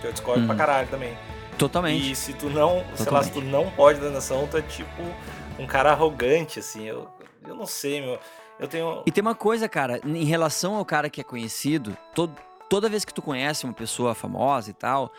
[0.00, 0.46] Que eu discordo hum.
[0.46, 1.16] pra caralho também.
[1.56, 2.10] Totalmente.
[2.10, 3.02] E se tu não, Totalmente.
[3.02, 5.02] sei lá, se tu não pode dar atenção, tu é tipo
[5.58, 6.84] um cara arrogante, assim.
[6.84, 7.08] Eu,
[7.46, 8.18] eu não sei, meu.
[8.58, 9.02] Eu tenho.
[9.06, 12.34] E tem uma coisa, cara, em relação ao cara que é conhecido, todo,
[12.68, 15.12] toda vez que tu conhece uma pessoa famosa e tal,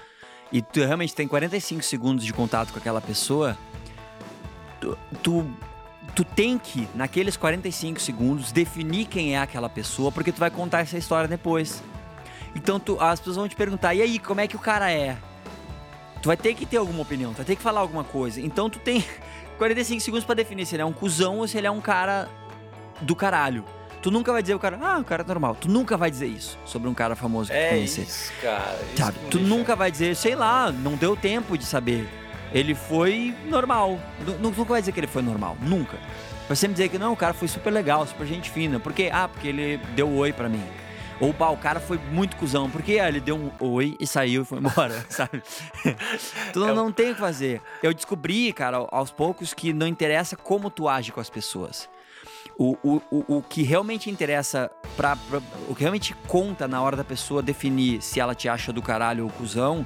[0.51, 3.57] e tu realmente tem 45 segundos de contato com aquela pessoa,
[4.79, 5.45] tu, tu,
[6.15, 10.81] tu tem que, naqueles 45 segundos, definir quem é aquela pessoa, porque tu vai contar
[10.81, 11.83] essa história depois.
[12.55, 15.17] Então tu, as pessoas vão te perguntar, e aí, como é que o cara é?
[16.21, 18.39] Tu vai ter que ter alguma opinião, tu vai ter que falar alguma coisa.
[18.39, 19.03] Então tu tem
[19.57, 22.29] 45 segundos para definir se ele é um cuzão ou se ele é um cara
[23.01, 23.63] do caralho.
[24.05, 25.57] Tu nunca vai dizer o cara, ah, o cara é normal.
[25.59, 28.03] Tu nunca vai dizer isso sobre um cara famoso que é tu conhecer.
[28.03, 28.77] Isso, cara.
[28.93, 29.17] Isso Sabe?
[29.31, 29.55] Tu deixa...
[29.55, 32.07] nunca vai dizer, sei lá, não deu tempo de saber.
[32.53, 33.99] Ele foi normal.
[34.39, 35.57] Nunca vai dizer que ele foi normal.
[35.59, 35.97] Nunca.
[36.47, 38.79] Vai sempre dizer que não, o cara foi super legal, super gente fina.
[38.79, 39.09] Por quê?
[39.11, 40.63] Ah, porque ele deu oi para mim.
[41.19, 44.43] Ou pá, o cara foi muito cuzão, porque ah, ele deu um oi e saiu
[44.43, 45.41] e foi embora, sabe?
[46.53, 47.59] tu não, é não tem o que fazer.
[47.81, 51.89] Eu descobri, cara, aos poucos, que não interessa como tu age com as pessoas.
[52.57, 53.01] O, o,
[53.37, 58.01] o, que realmente interessa, pra, pra, o que realmente conta na hora da pessoa definir
[58.01, 59.85] se ela te acha do caralho ou cuzão,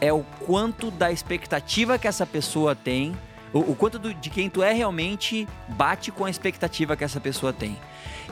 [0.00, 3.16] é o quanto da expectativa que essa pessoa tem,
[3.52, 7.20] o, o quanto do, de quem tu é realmente bate com a expectativa que essa
[7.20, 7.78] pessoa tem.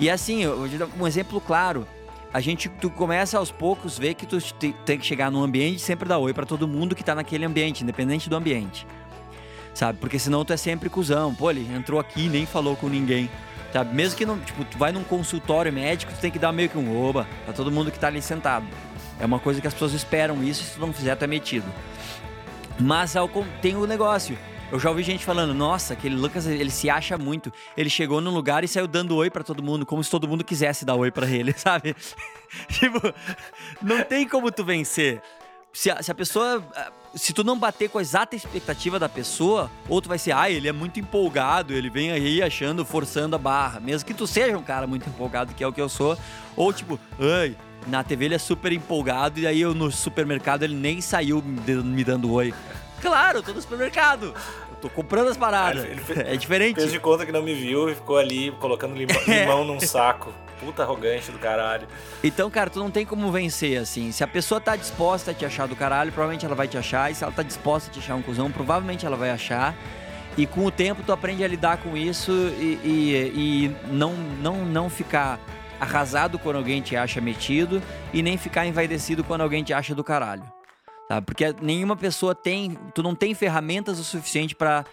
[0.01, 0.43] E assim,
[0.99, 1.87] um exemplo claro,
[2.33, 4.39] a gente tu começa aos poucos ver que tu
[4.85, 7.45] tem que chegar num ambiente e sempre dar oi para todo mundo que tá naquele
[7.45, 8.87] ambiente, independente do ambiente.
[9.75, 9.99] Sabe?
[9.99, 11.35] Porque senão tu é sempre cuzão.
[11.35, 13.31] Pô, ele entrou aqui e nem falou com ninguém.
[13.73, 13.95] Sabe?
[13.95, 16.77] Mesmo que não, tipo, tu vai num consultório médico, tu tem que dar meio que
[16.77, 18.67] um oba pra todo mundo que tá ali sentado.
[19.19, 21.67] É uma coisa que as pessoas esperam isso, se tu não fizer, tu é metido.
[22.79, 23.15] Mas
[23.61, 24.37] tem o negócio.
[24.71, 27.53] Eu já ouvi gente falando, nossa, aquele Lucas, ele se acha muito.
[27.77, 30.43] Ele chegou num lugar e saiu dando oi para todo mundo, como se todo mundo
[30.43, 31.95] quisesse dar oi para ele, sabe?
[32.69, 32.99] tipo,
[33.83, 35.21] não tem como tu vencer.
[35.73, 36.63] Se a, se a pessoa
[37.15, 40.51] se tu não bater com a exata expectativa da pessoa, ou tu vai ser, ah,
[40.51, 43.81] ele é muito empolgado, ele vem aí achando, forçando a barra.
[43.81, 46.17] Mesmo que tu seja um cara muito empolgado, que é o que eu sou,
[46.57, 47.57] ou tipo, ai,
[47.87, 52.05] na TV ele é super empolgado e aí eu no supermercado ele nem saiu me
[52.05, 52.55] dando oi.
[53.01, 54.35] Claro, tô no supermercado.
[54.83, 55.87] Tô comprando as paradas.
[56.01, 56.75] Fez, é diferente.
[56.75, 60.35] Fez de conta que não me viu e ficou ali colocando limão, limão num saco.
[60.59, 61.87] Puta arrogante do caralho.
[62.23, 64.11] Então, cara, tu não tem como vencer, assim.
[64.11, 67.13] Se a pessoa tá disposta a te achar do caralho, provavelmente ela vai te achar.
[67.13, 69.77] E se ela tá disposta a te achar um cuzão, provavelmente ela vai achar.
[70.37, 74.65] E com o tempo tu aprende a lidar com isso e, e, e não, não,
[74.65, 75.39] não ficar
[75.79, 77.81] arrasado quando alguém te acha metido
[78.13, 80.43] e nem ficar envaidecido quando alguém te acha do caralho.
[81.13, 81.27] Sabe?
[81.27, 82.79] Porque nenhuma pessoa tem.
[82.95, 84.85] Tu não tem ferramentas o suficiente para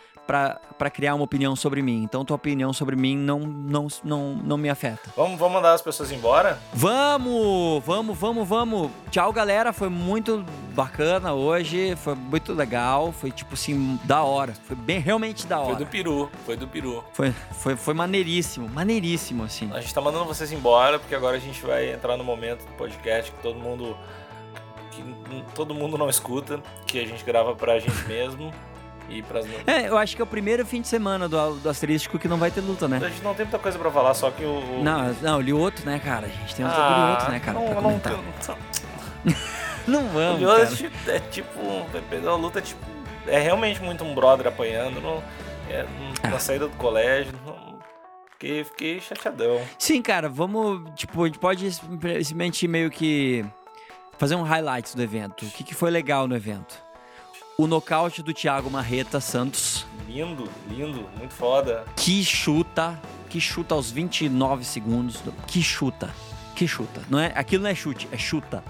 [0.77, 2.03] para criar uma opinião sobre mim.
[2.03, 5.09] Então, tua opinião sobre mim não, não, não, não me afeta.
[5.17, 6.59] Vamos, vamos mandar as pessoas embora?
[6.71, 7.83] Vamos!
[7.83, 8.91] Vamos, vamos, vamos!
[9.09, 9.73] Tchau, galera.
[9.73, 10.45] Foi muito
[10.75, 11.95] bacana hoje.
[11.95, 13.11] Foi muito legal.
[13.11, 14.53] Foi, tipo assim, da hora.
[14.53, 15.75] Foi bem, realmente da hora.
[15.75, 16.29] Foi do peru.
[16.45, 17.03] Foi do peru.
[17.11, 18.69] Foi, foi, foi maneiríssimo.
[18.69, 19.71] Maneiríssimo, assim.
[19.73, 22.71] A gente tá mandando vocês embora, porque agora a gente vai entrar no momento do
[22.73, 23.97] podcast que todo mundo
[25.01, 28.51] que todo mundo não escuta, que a gente grava pra gente mesmo.
[29.09, 29.45] e pras...
[29.65, 32.37] É, eu acho que é o primeiro fim de semana do, do asterístico que não
[32.37, 32.97] vai ter luta, né?
[33.03, 34.83] A gente não tem muita coisa pra falar, só que o.
[34.83, 36.27] Não, não, li outro, né, cara?
[36.27, 37.59] A gente tem um ah, outro, né, cara?
[37.59, 38.57] Não, pra não, não,
[39.87, 40.35] não vamos.
[40.35, 41.59] O Lioto é tipo.
[42.11, 42.79] É uma luta tipo.
[43.27, 45.23] é realmente muito um brother apanhando no,
[45.69, 45.85] é,
[46.23, 46.39] na Ah.
[46.39, 47.33] saída do colégio.
[47.45, 47.69] não-
[48.31, 49.59] fiquei, fiquei chateadão.
[49.77, 50.89] Sim, cara, vamos.
[50.95, 53.45] Tipo, a gente pode simplesmente meio que
[54.19, 55.45] fazer um highlights do evento.
[55.45, 56.77] O que, que foi legal no evento?
[57.57, 59.87] O nocaute do Thiago Marreta Santos.
[60.07, 61.85] Lindo, lindo, muito foda.
[61.95, 62.99] Que chuta.
[63.29, 65.23] Que chuta aos 29 segundos.
[65.47, 66.09] Que chuta.
[66.53, 67.01] Que chuta.
[67.09, 68.63] Não é, aquilo não é chute, é chuta.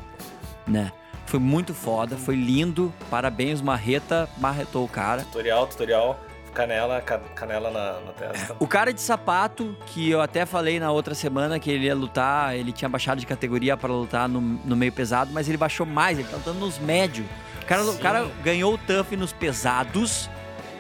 [0.68, 0.92] Né?
[1.26, 2.94] Foi muito foda, foi lindo.
[3.10, 4.30] Parabéns, Marreta.
[4.38, 5.24] Marretou o cara.
[5.24, 6.20] Tutorial, tutorial.
[6.54, 8.56] Canela, ca- canela na, na testa.
[8.60, 12.56] O cara de sapato, que eu até falei na outra semana que ele ia lutar,
[12.56, 16.18] ele tinha baixado de categoria para lutar no, no meio pesado, mas ele baixou mais,
[16.20, 17.26] ele tá lutando nos médios.
[17.62, 20.30] O cara, o cara ganhou o TUF nos pesados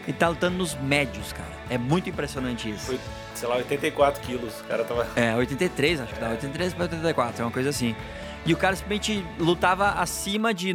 [0.07, 1.49] e tá lutando nos médios, cara.
[1.69, 2.87] É muito impressionante isso.
[2.87, 2.99] Foi,
[3.35, 4.59] sei lá, 84 quilos.
[4.61, 5.07] O cara tava.
[5.15, 6.29] É, 83, acho que dá.
[6.31, 7.95] 83 para 84, é uma coisa assim.
[8.45, 10.73] E o cara simplesmente lutava acima de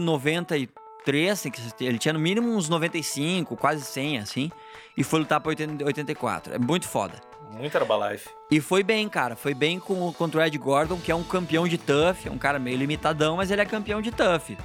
[1.04, 4.50] 93, assim, que ele tinha no mínimo uns 95, quase 100, assim,
[4.96, 6.54] e foi lutar pra 80 84.
[6.54, 7.14] É muito foda.
[7.52, 8.28] Muito Herbalife.
[8.50, 9.36] E foi bem, cara.
[9.36, 12.26] Foi bem com, contra o Ed Gordon, que é um campeão de TUF.
[12.26, 14.56] É um cara meio limitadão, mas ele é campeão de TUF.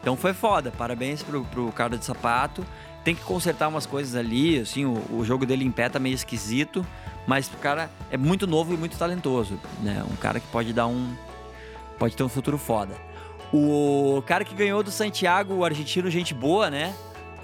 [0.00, 0.70] Então foi foda.
[0.76, 2.66] Parabéns pro, pro cara de sapato.
[3.04, 6.14] Tem que consertar umas coisas ali, assim, o, o jogo dele em pé tá meio
[6.14, 6.84] esquisito.
[7.26, 10.04] Mas o cara é muito novo e muito talentoso, né?
[10.10, 11.14] Um cara que pode dar um...
[11.98, 12.94] Pode ter um futuro foda.
[13.52, 16.94] O cara que ganhou do Santiago, o argentino gente boa, né?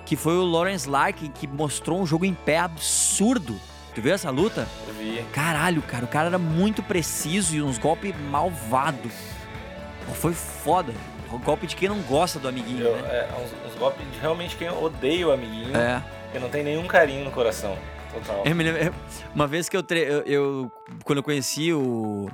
[0.05, 3.59] Que foi o Lawrence Larkin, que mostrou um jogo em pé absurdo.
[3.95, 4.67] Tu viu essa luta?
[4.89, 5.25] Eu vi.
[5.33, 9.13] Caralho, cara, o cara era muito preciso e uns golpes malvados.
[10.15, 10.93] Foi foda.
[11.33, 13.09] O golpe de quem não gosta do amiguinho, Eu- né?
[13.09, 15.75] é, uns, uns golpes de realmente quem odeia o amiguinho.
[15.77, 16.03] É.
[16.33, 17.77] Que não tem nenhum carinho no coração.
[18.13, 18.43] Total.
[18.45, 18.95] Eu me lembro-
[19.35, 20.01] uma vez que eu, tre...
[20.01, 20.73] eu, eu-
[21.05, 22.29] Quando eu conheci o.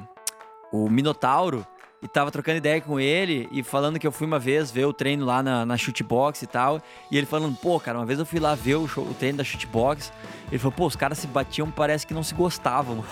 [0.73, 1.66] O Minotauro.
[2.03, 4.92] E tava trocando ideia com ele e falando que eu fui uma vez ver o
[4.92, 6.80] treino lá na, na shootbox e tal.
[7.11, 9.36] E ele falando, pô, cara, uma vez eu fui lá ver o, show- o treino
[9.36, 10.11] da shootbox.
[10.51, 13.05] Ele falou, pô, os caras se batiam, parece que não se gostavam.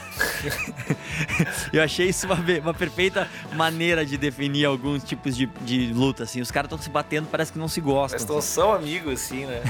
[1.70, 6.40] eu achei isso uma, uma perfeita maneira de definir alguns tipos de, de luta, assim.
[6.40, 8.18] Os caras estão se batendo, parece que não se gostam.
[8.18, 9.62] Mas todos são amigos, assim, né?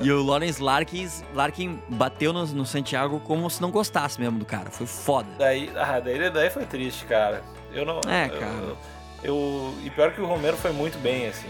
[0.00, 4.44] E o Lawrence Larkin, Larkin bateu no, no Santiago como se não gostasse mesmo do
[4.44, 4.68] cara.
[4.68, 5.28] Foi foda.
[5.38, 7.44] Daí, ah, daí, daí foi triste, cara.
[7.74, 8.00] Eu não.
[8.08, 8.76] É, eu- cara.
[9.22, 11.48] Eu, e pior que o Romero foi muito bem, assim.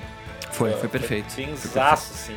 [0.52, 1.30] Foi, Eu- foi perfeito.
[1.32, 2.36] Foi zaço, assim.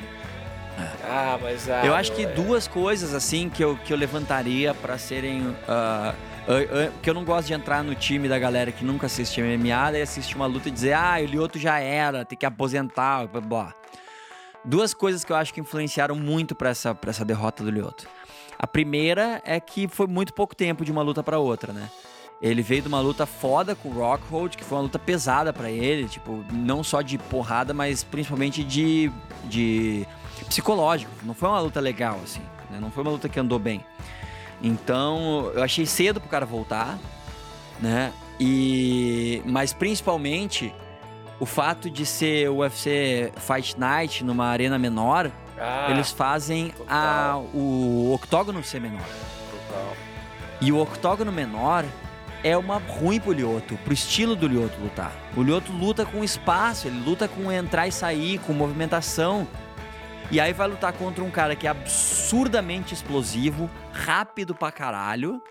[1.04, 1.70] Ah, mas.
[1.70, 5.56] Ah, Eu acho que é- duas coisas assim que eu, que eu levantaria pra serem.
[5.68, 6.14] ah,
[6.48, 6.52] ah,
[6.88, 9.92] ah, que eu não gosto de entrar no time da galera que nunca assiste MMA,
[9.92, 13.42] daí assiste uma luta e dizer, ah, o Lioto já era, tem que aposentar, blá
[13.42, 13.74] blá.
[14.64, 18.08] Duas coisas que eu acho que influenciaram muito pra essa, pra essa derrota do Lioto.
[18.60, 21.90] A primeira é que foi muito pouco tempo de uma luta pra outra, né?
[22.42, 25.72] Ele veio de uma luta foda com o Rockhold, que foi uma luta pesada pra
[25.72, 29.12] ele, tipo, não só de porrada, mas principalmente de,
[29.46, 30.06] de
[30.48, 31.12] psicológico.
[31.24, 32.78] Não foi uma luta legal, assim, né?
[32.80, 33.84] Não foi uma luta que andou bem.
[34.62, 36.98] Então, eu achei cedo pro cara voltar,
[37.80, 38.12] né?
[38.40, 40.74] E mas principalmente
[41.40, 47.36] o fato de ser o UFC Fight Night numa arena menor, Ah, eles fazem a,
[47.54, 49.02] o octógono ser menor.
[49.02, 49.94] total.
[50.62, 51.84] E o octógono menor
[52.48, 55.12] é uma ruim pro Lioto, pro estilo do Lioto lutar.
[55.36, 59.46] O Lioto luta com espaço, ele luta com entrar e sair, com movimentação.
[60.32, 65.42] E aí vai lutar contra um cara que é absurdamente explosivo, rápido pra caralho,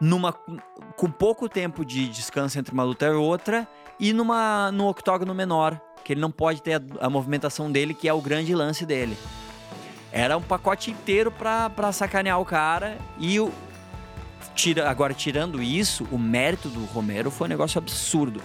[0.00, 3.66] numa, com pouco tempo de descanso entre uma luta e outra,
[3.98, 8.08] e numa, no octógono menor, que ele não pode ter a, a movimentação dele, que
[8.08, 9.16] é o grande lance dele.
[10.10, 13.52] Era um pacote inteiro pra, pra sacanear o cara, e o,
[14.58, 18.42] tira, agora, tirando isso, o mérito do Romero foi um negócio absurdo.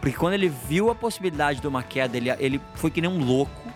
[0.00, 3.24] Porque quando ele viu a possibilidade de uma queda, ele, ele foi que nem um
[3.24, 3.66] louco.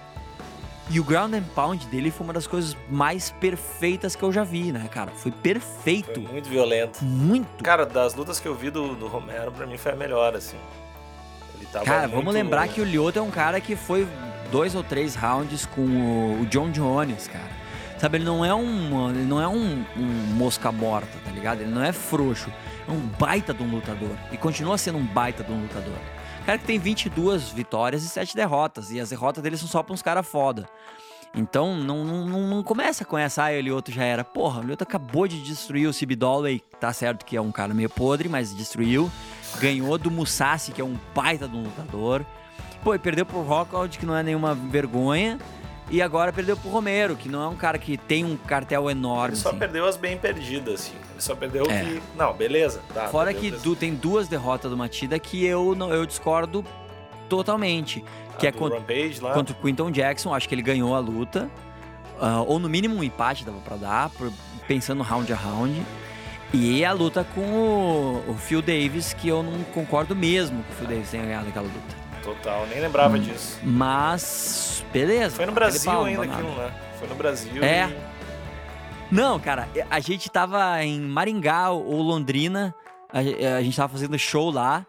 [0.88, 4.42] E o ground and pound dele foi uma das coisas mais perfeitas que eu já
[4.44, 5.10] vi, né, cara?
[5.10, 6.20] Foi Foi perfeito.
[6.20, 7.04] muito violento.
[7.04, 7.62] Muito.
[7.64, 10.56] Cara, das lutas que eu vi do, do Romero, pra mim foi a melhor, assim.
[11.56, 14.06] Ele tava Cara, muito- vamos lembrar que o Lyoto é um cara que foi
[14.50, 17.59] dois ou três rounds com o, o John Jones, cara.
[18.00, 21.60] Sabe, ele não é um, ele não é um, um mosca morta, tá ligado?
[21.60, 22.50] Ele não é frouxo.
[22.88, 24.16] É um baita de um lutador.
[24.32, 25.98] E continua sendo um baita de um lutador.
[26.46, 28.90] Cara que tem 22 vitórias e 7 derrotas.
[28.90, 30.66] E as derrotas dele são só pra uns caras foda.
[31.34, 34.24] Então, não, não, não- começa com essa, ah, o Lioto já era.
[34.24, 36.12] Porra, o Lioto acabou de destruir o Cib.
[36.80, 39.10] Tá certo que é um cara meio podre, mas destruiu.
[39.60, 42.24] Ganhou do Musashi, que é um baita de um lutador.
[42.82, 45.38] Pô, e perdeu pro Rockhold, que não é nenhuma vergonha.
[45.90, 49.34] E agora perdeu pro Romero, que não é um cara que tem um cartel enorme.
[49.34, 49.58] Ele só assim.
[49.58, 50.92] perdeu as bem perdidas, assim.
[51.12, 51.82] Ele só perdeu É.
[51.84, 52.02] que.
[52.16, 52.80] Não, beleza.
[52.94, 56.64] Tá, Fora que du- tem duas derrotas do Matida que eu, não, eu discordo
[57.28, 58.04] totalmente.
[58.38, 59.34] Que A é contra, Rampage lá.
[59.34, 61.50] contra o Quinton Jackson, acho que ele ganhou a luta.
[62.20, 64.32] Ah, ou no mínimo um empate dava pra dar, por-
[64.68, 65.82] pensando round a round.
[66.52, 70.74] E a luta com o, o Phil Davis, que eu não concordo mesmo que o
[70.76, 71.96] Phil Davis tenha ganhado aquela luta.
[72.34, 73.20] Total, nem lembrava Hum.
[73.20, 73.58] disso.
[73.62, 75.36] Mas, beleza.
[75.36, 76.70] Foi no Brasil pau, ainda aquilo, né?
[76.98, 77.62] Foi no Brasil.
[77.64, 77.88] É.
[77.88, 78.10] e-
[79.14, 82.72] Não, cara, a gente tava em Maringá ou Londrina,
[83.12, 83.18] a,
[83.58, 84.86] a gente tava fazendo show lá,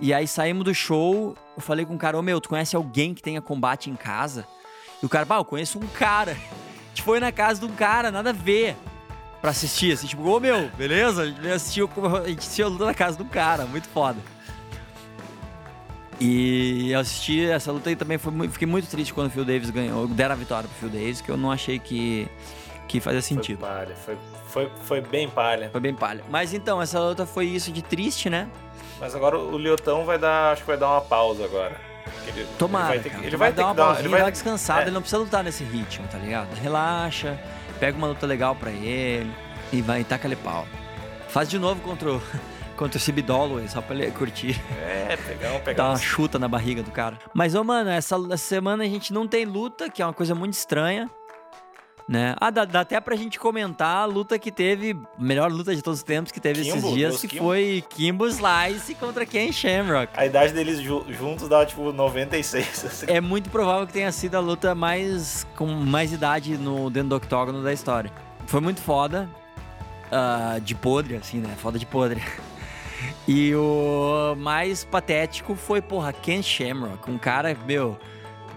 [0.00, 3.14] e aí saímos do show, eu falei com o cara, ô meu, tu conhece alguém
[3.14, 4.44] que tenha combate em casa?
[5.00, 6.32] E o cara, pá, eu conheço um cara.
[6.92, 8.76] A gente foi na casa de um cara, nada a ver,
[9.40, 11.22] pra assistir, assim, tipo, ô meu, beleza?
[11.22, 11.88] A gente o-
[12.22, 14.18] a gente assistiu a luta na casa de um cara, muito foda.
[16.24, 19.70] E eu assisti essa luta e também foi fiquei muito triste quando o Phil Davis
[19.70, 22.28] ganhou, deram a vitória pro Phil Davis, que eu não achei que,
[22.86, 23.58] que fazia sentido.
[23.58, 24.16] Foi palha, foi,
[24.46, 25.68] foi, foi bem palha.
[25.70, 26.22] Foi bem palha.
[26.30, 28.48] Mas então, essa luta foi isso de triste, né?
[29.00, 31.80] Mas agora o Liotão vai dar, acho que vai dar uma pausa agora.
[32.28, 33.20] Ele, Tomara, ele vai ter, cara.
[33.22, 34.80] que- ele vai dar uma pausinha, ele dar uma vai, descansada.
[34.80, 34.84] é.
[34.84, 36.54] Ele não precisa lutar nesse ritmo, tá ligado?
[36.54, 37.36] Relaxa,
[37.80, 39.32] pega uma luta legal pra ele
[39.72, 40.68] e vai e taca ele pau.
[41.28, 42.22] Faz de novo contra o,
[42.82, 44.60] contra o Cib Holloway, só pra ele curtir.
[44.80, 45.96] É, pegar um, Dar pegar uma um.
[45.98, 47.16] chuta na barriga do cara.
[47.32, 50.34] Mas, ô, mano, essa, essa semana a gente não tem luta, que é uma coisa
[50.34, 51.08] muito estranha.
[52.08, 52.34] Né?
[52.40, 56.00] Ah, dá, dá até pra gente comentar a luta que teve, melhor luta de todos
[56.00, 57.44] os tempos que teve Kimbo, esses dias, que Kimbo.
[57.44, 60.12] foi Kimbo Slice contra Ken Shamrock.
[60.16, 62.84] A idade deles ju- juntos dá tipo 96.
[62.84, 63.06] assim.
[63.08, 67.16] É muito provável que tenha sido a luta mais com mais idade no dentro do
[67.16, 68.10] octógono da história.
[68.46, 69.28] Foi muito foda.
[70.10, 71.54] ah, de podre, assim, né?
[71.56, 72.20] Foda de podre.
[73.26, 77.10] E o mais patético foi, porra, Ken Shamrock.
[77.10, 77.98] Um cara, meu,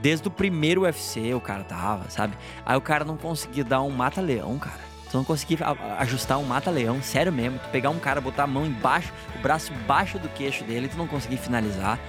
[0.01, 2.35] desde o primeiro UFC o cara tava, sabe?
[2.65, 4.79] Aí o cara não conseguia dar um mata-leão, cara.
[5.09, 5.59] Tu não conseguia
[5.99, 7.59] ajustar um mata-leão, sério mesmo.
[7.59, 10.97] Tu pegar um cara, botar a mão embaixo, o braço embaixo do queixo dele, tu
[10.97, 11.99] não conseguir finalizar.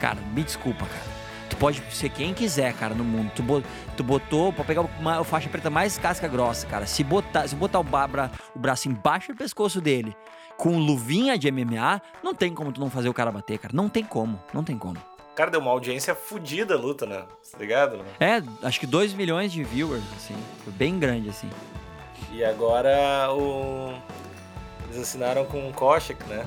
[0.00, 1.18] Cara, me desculpa, cara.
[1.50, 3.32] Tu pode ser quem quiser, cara, no mundo.
[3.34, 3.62] Tu, bo-
[3.96, 6.86] tu botou pra pegar uma faixa preta mais casca grossa, cara.
[6.86, 10.14] Se botar, se botar o, babra, o braço embaixo do pescoço dele
[10.58, 13.74] com luvinha de MMA, não tem como tu não fazer o cara bater, cara.
[13.74, 14.98] Não tem como, não tem como.
[15.32, 17.22] O cara deu uma audiência fodida a luta, né?
[17.52, 18.00] Tá ligado?
[18.18, 20.34] É, acho que 2 milhões de viewers, assim.
[20.64, 21.48] Foi bem grande, assim.
[22.32, 23.94] E agora o.
[24.84, 26.44] Eles assinaram com o Koshik, né?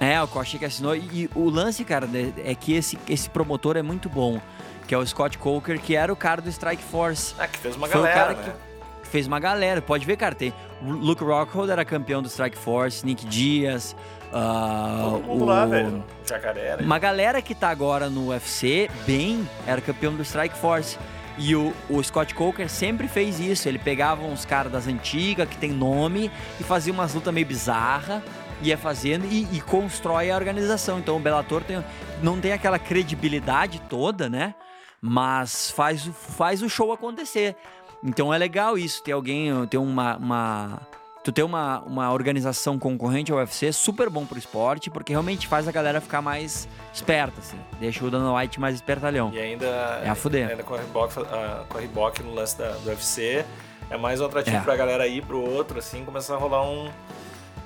[0.00, 0.94] É, o Koshik assinou.
[0.94, 4.40] E, e o lance, cara, né, é que esse, esse promotor é muito bom.
[4.86, 7.34] Que é o Scott Coker, que era o cara do Strike Force.
[7.38, 8.54] Ah, que fez uma Foi o galera, cara né?
[9.02, 9.82] que fez uma galera.
[9.82, 13.96] Pode ver, cara, tem o Luke Rockhold era campeão do Strike Force, Nick Diaz,
[14.32, 16.04] ah, Todo mundo o- lá, velho.
[16.28, 16.76] Jacaré.
[16.80, 20.98] Uma galera que tá agora no UFC, bem, era campeão do Strike Force.
[21.40, 23.68] E o, o Scott Coker sempre fez isso.
[23.68, 28.22] Ele pegava uns caras das antigas, que tem nome, e fazia umas lutas meio bizarras,
[28.60, 30.98] ia fazendo e, e constrói a organização.
[30.98, 31.82] Então o Bellator tem,
[32.22, 34.54] não tem aquela credibilidade toda, né?
[35.00, 37.54] Mas faz, faz o show acontecer.
[38.02, 40.16] Então é legal isso, ter alguém, ter uma.
[40.16, 40.80] uma
[41.24, 45.46] tu ter uma, uma organização concorrente ao UFC é super bom pro esporte, porque realmente
[45.46, 47.58] faz a galera ficar mais esperta, assim.
[47.78, 49.30] Deixa o Dana White mais espertalhão.
[49.34, 49.66] E ainda.
[50.04, 50.48] É a fuder.
[50.48, 53.44] Ainda com a ah, com a Reebok no lance da, do UFC.
[53.90, 54.60] É mais um atrativo É.
[54.60, 56.90] pra galera ir pro outro, assim, começar a rolar um.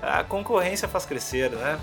[0.00, 1.78] A concorrência faz crescer, né?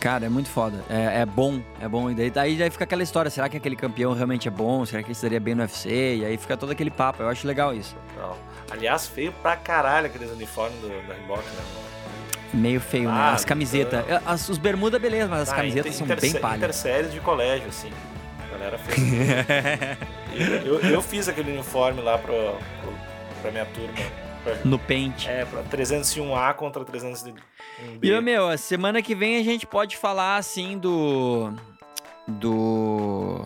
[0.00, 0.84] Cara, é muito foda.
[0.90, 2.10] É, é bom, é bom.
[2.10, 4.84] E daí, daí, daí fica aquela história, será que aquele campeão realmente é bom?
[4.84, 6.16] Será que ele estaria bem no UFC?
[6.16, 7.22] E aí fica todo aquele papo.
[7.22, 7.96] Eu acho legal isso.
[8.18, 8.36] Não.
[8.70, 11.62] Aliás, feio pra caralho aqueles uniformes do, da Reebok, né?
[12.52, 13.16] Meio feio, né?
[13.18, 14.04] Ah, As camisetas.
[14.06, 14.20] não.
[14.32, 16.56] As, os bermuda, beleza, mas as Ah, camisetas inter- são bem palha.
[16.58, 17.90] Interséries de colégio, assim.
[18.46, 18.98] A galera fez.
[20.66, 22.34] eu, eu, eu fiz aquele uniforme lá pro,
[22.82, 22.92] pro,
[23.42, 23.94] pra minha turma.
[24.44, 25.28] Pra, no pente.
[25.28, 27.34] é, pra 301A contra 301B.
[28.02, 31.52] E, meu, a semana que vem a gente pode falar, assim, do...
[32.28, 33.44] Do...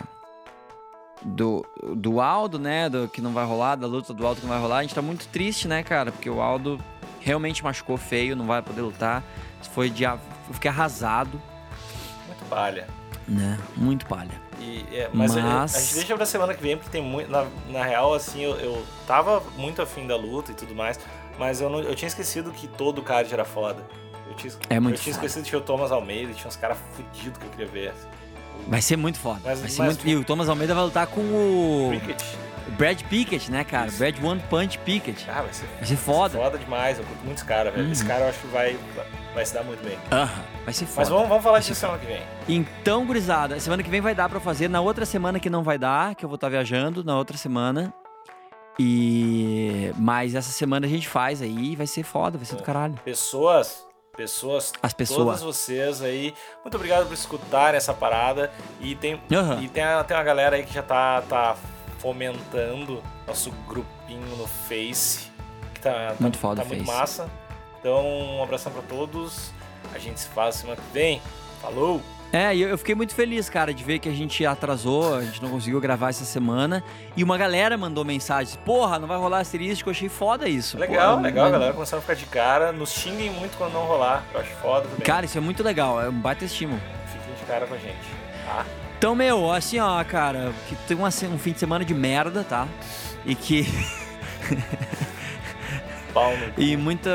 [1.20, 2.88] Do, do Aldo, né?
[2.88, 4.78] Do que não vai rolar, da luta do Aldo que não vai rolar.
[4.78, 6.12] A gente tá muito triste, né, cara?
[6.12, 6.78] Porque o Aldo
[7.20, 9.22] realmente machucou feio, não vai poder lutar.
[9.72, 10.04] Foi de...
[10.04, 10.18] Eu
[10.52, 11.40] fiquei arrasado,
[12.26, 12.86] Muito palha.
[13.26, 13.58] né?
[13.76, 14.40] Muito palha.
[14.60, 17.30] E, é, mas, a- Mas- A, gente deixa pra semana que vem, porque tem muito.
[17.30, 20.98] Na, na real, assim, eu, eu tava muito afim da luta e tudo mais,
[21.38, 23.82] mas eu, não, eu tinha esquecido que todo card era foda.
[24.28, 25.26] Eu tinha, É muito eu tinha foda.
[25.26, 27.94] esquecido que tinha o Thomas Almeida, tinha uns caras fudidos que eu queria ver.
[28.66, 29.40] Vai ser muito foda.
[29.44, 30.08] Mas- vai ser mas- muito...
[30.08, 31.88] E o Thomas Almeida vai lutar com o...
[31.90, 32.22] Cricket.
[32.66, 33.86] o Brad Pickett, né, cara?
[33.86, 33.98] Isso.
[33.98, 35.24] Brad One Punch Pickett.
[35.30, 36.36] Ah, vai ser, Vai ser foda.
[36.36, 37.86] foda demais, eu curto muitos caras, velho.
[37.86, 37.92] Uhum.
[37.92, 38.76] Esse cara eu acho que vai,
[39.34, 39.98] vai se dar muito bem.
[40.10, 41.00] Aham, vai ser foda.
[41.00, 42.22] Mas vamos, vamos falar disso semana que vem.
[42.48, 44.68] Então, gurizada, semana que vem vai dar pra fazer.
[44.68, 47.92] Na outra semana que não vai dar, que eu vou estar viajando, na outra semana.
[48.78, 49.92] E.
[49.96, 52.94] Mas essa semana a gente faz aí, vai ser foda, vai ser do caralho.
[53.04, 53.84] Pessoas,
[54.16, 55.18] pessoas, As pessoas.
[55.18, 56.32] todas vocês aí.
[56.62, 58.50] Muito obrigado por escutarem essa parada.
[58.80, 59.60] E tem, Aham.
[59.62, 61.56] e tem, a- tem uma galera aí que já tá, tá
[61.98, 65.28] fomentando nosso grupinho no Face.
[65.74, 66.98] Que tá, tá- Muito foda tá o muito Face.
[66.98, 67.30] massa.
[67.80, 68.06] Então,
[68.38, 69.52] um abração pra todos.
[69.94, 71.20] A gente se fala semana que vem.
[71.62, 72.00] Falou!
[72.30, 75.48] É, eu, fiquei muito feliz, cara, de ver que a gente atrasou, a gente não
[75.48, 76.84] conseguiu gravar essa semana.
[77.16, 78.54] E uma galera mandou mensagens.
[78.66, 80.76] Porra, não vai rolar asterístico, eu achei foda isso.
[80.76, 82.70] Legal, Pô, legal, a mas- galera começando a ficar de cara.
[82.70, 84.24] Nos xinguem muito quando não rolar.
[84.34, 85.06] Eu acho foda também.
[85.06, 86.80] Cara, isso é muito legal, é um baita estímulo.
[87.10, 87.96] Fiquem de cara com a gente.
[88.44, 88.66] Tá?
[88.98, 92.68] Então, meu, assim, ó, cara, que tem um fim de semana de merda, tá?
[93.24, 93.66] E que.
[96.12, 96.32] Pau.
[96.56, 97.10] E muita.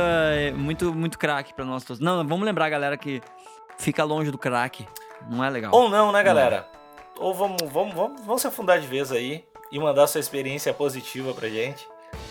[0.56, 2.00] Muito, muito craque pra nós todos.
[2.00, 3.22] Não, vamos lembrar, galera, que
[3.78, 4.88] fica longe do craque.
[5.30, 5.72] Não é legal.
[5.74, 6.68] Ou não, né, galera?
[7.18, 11.34] Ou vamos, vamos, vamos, vamos se afundar de vez aí e mandar sua experiência positiva
[11.34, 11.88] pra gente.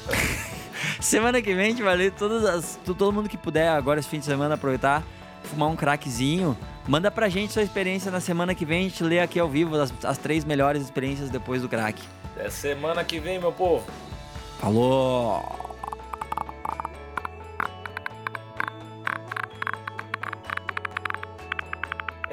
[1.00, 2.76] Semana que vem a gente vai ler todas as.
[2.84, 5.02] to- Todo mundo que puder agora esse fim de semana aproveitar,
[5.44, 6.56] fumar um craquezinho.
[6.86, 9.76] Manda pra gente sua experiência na semana que vem, a gente lê aqui ao vivo
[9.80, 12.02] as, as três melhores experiências depois do crack.
[12.36, 13.84] Até semana que vem, meu povo.
[14.58, 15.40] Falou!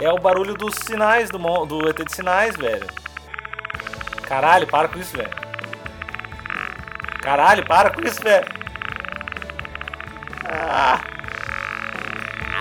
[0.02, 2.88] É o barulho dos sinais, do, do ET de sinais, velho.
[4.24, 5.30] Caralho, para com isso, velho.
[7.22, 8.48] Caralho, para com isso, velho.
[10.46, 11.02] Ah.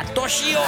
[0.01, 0.59] Atoshio!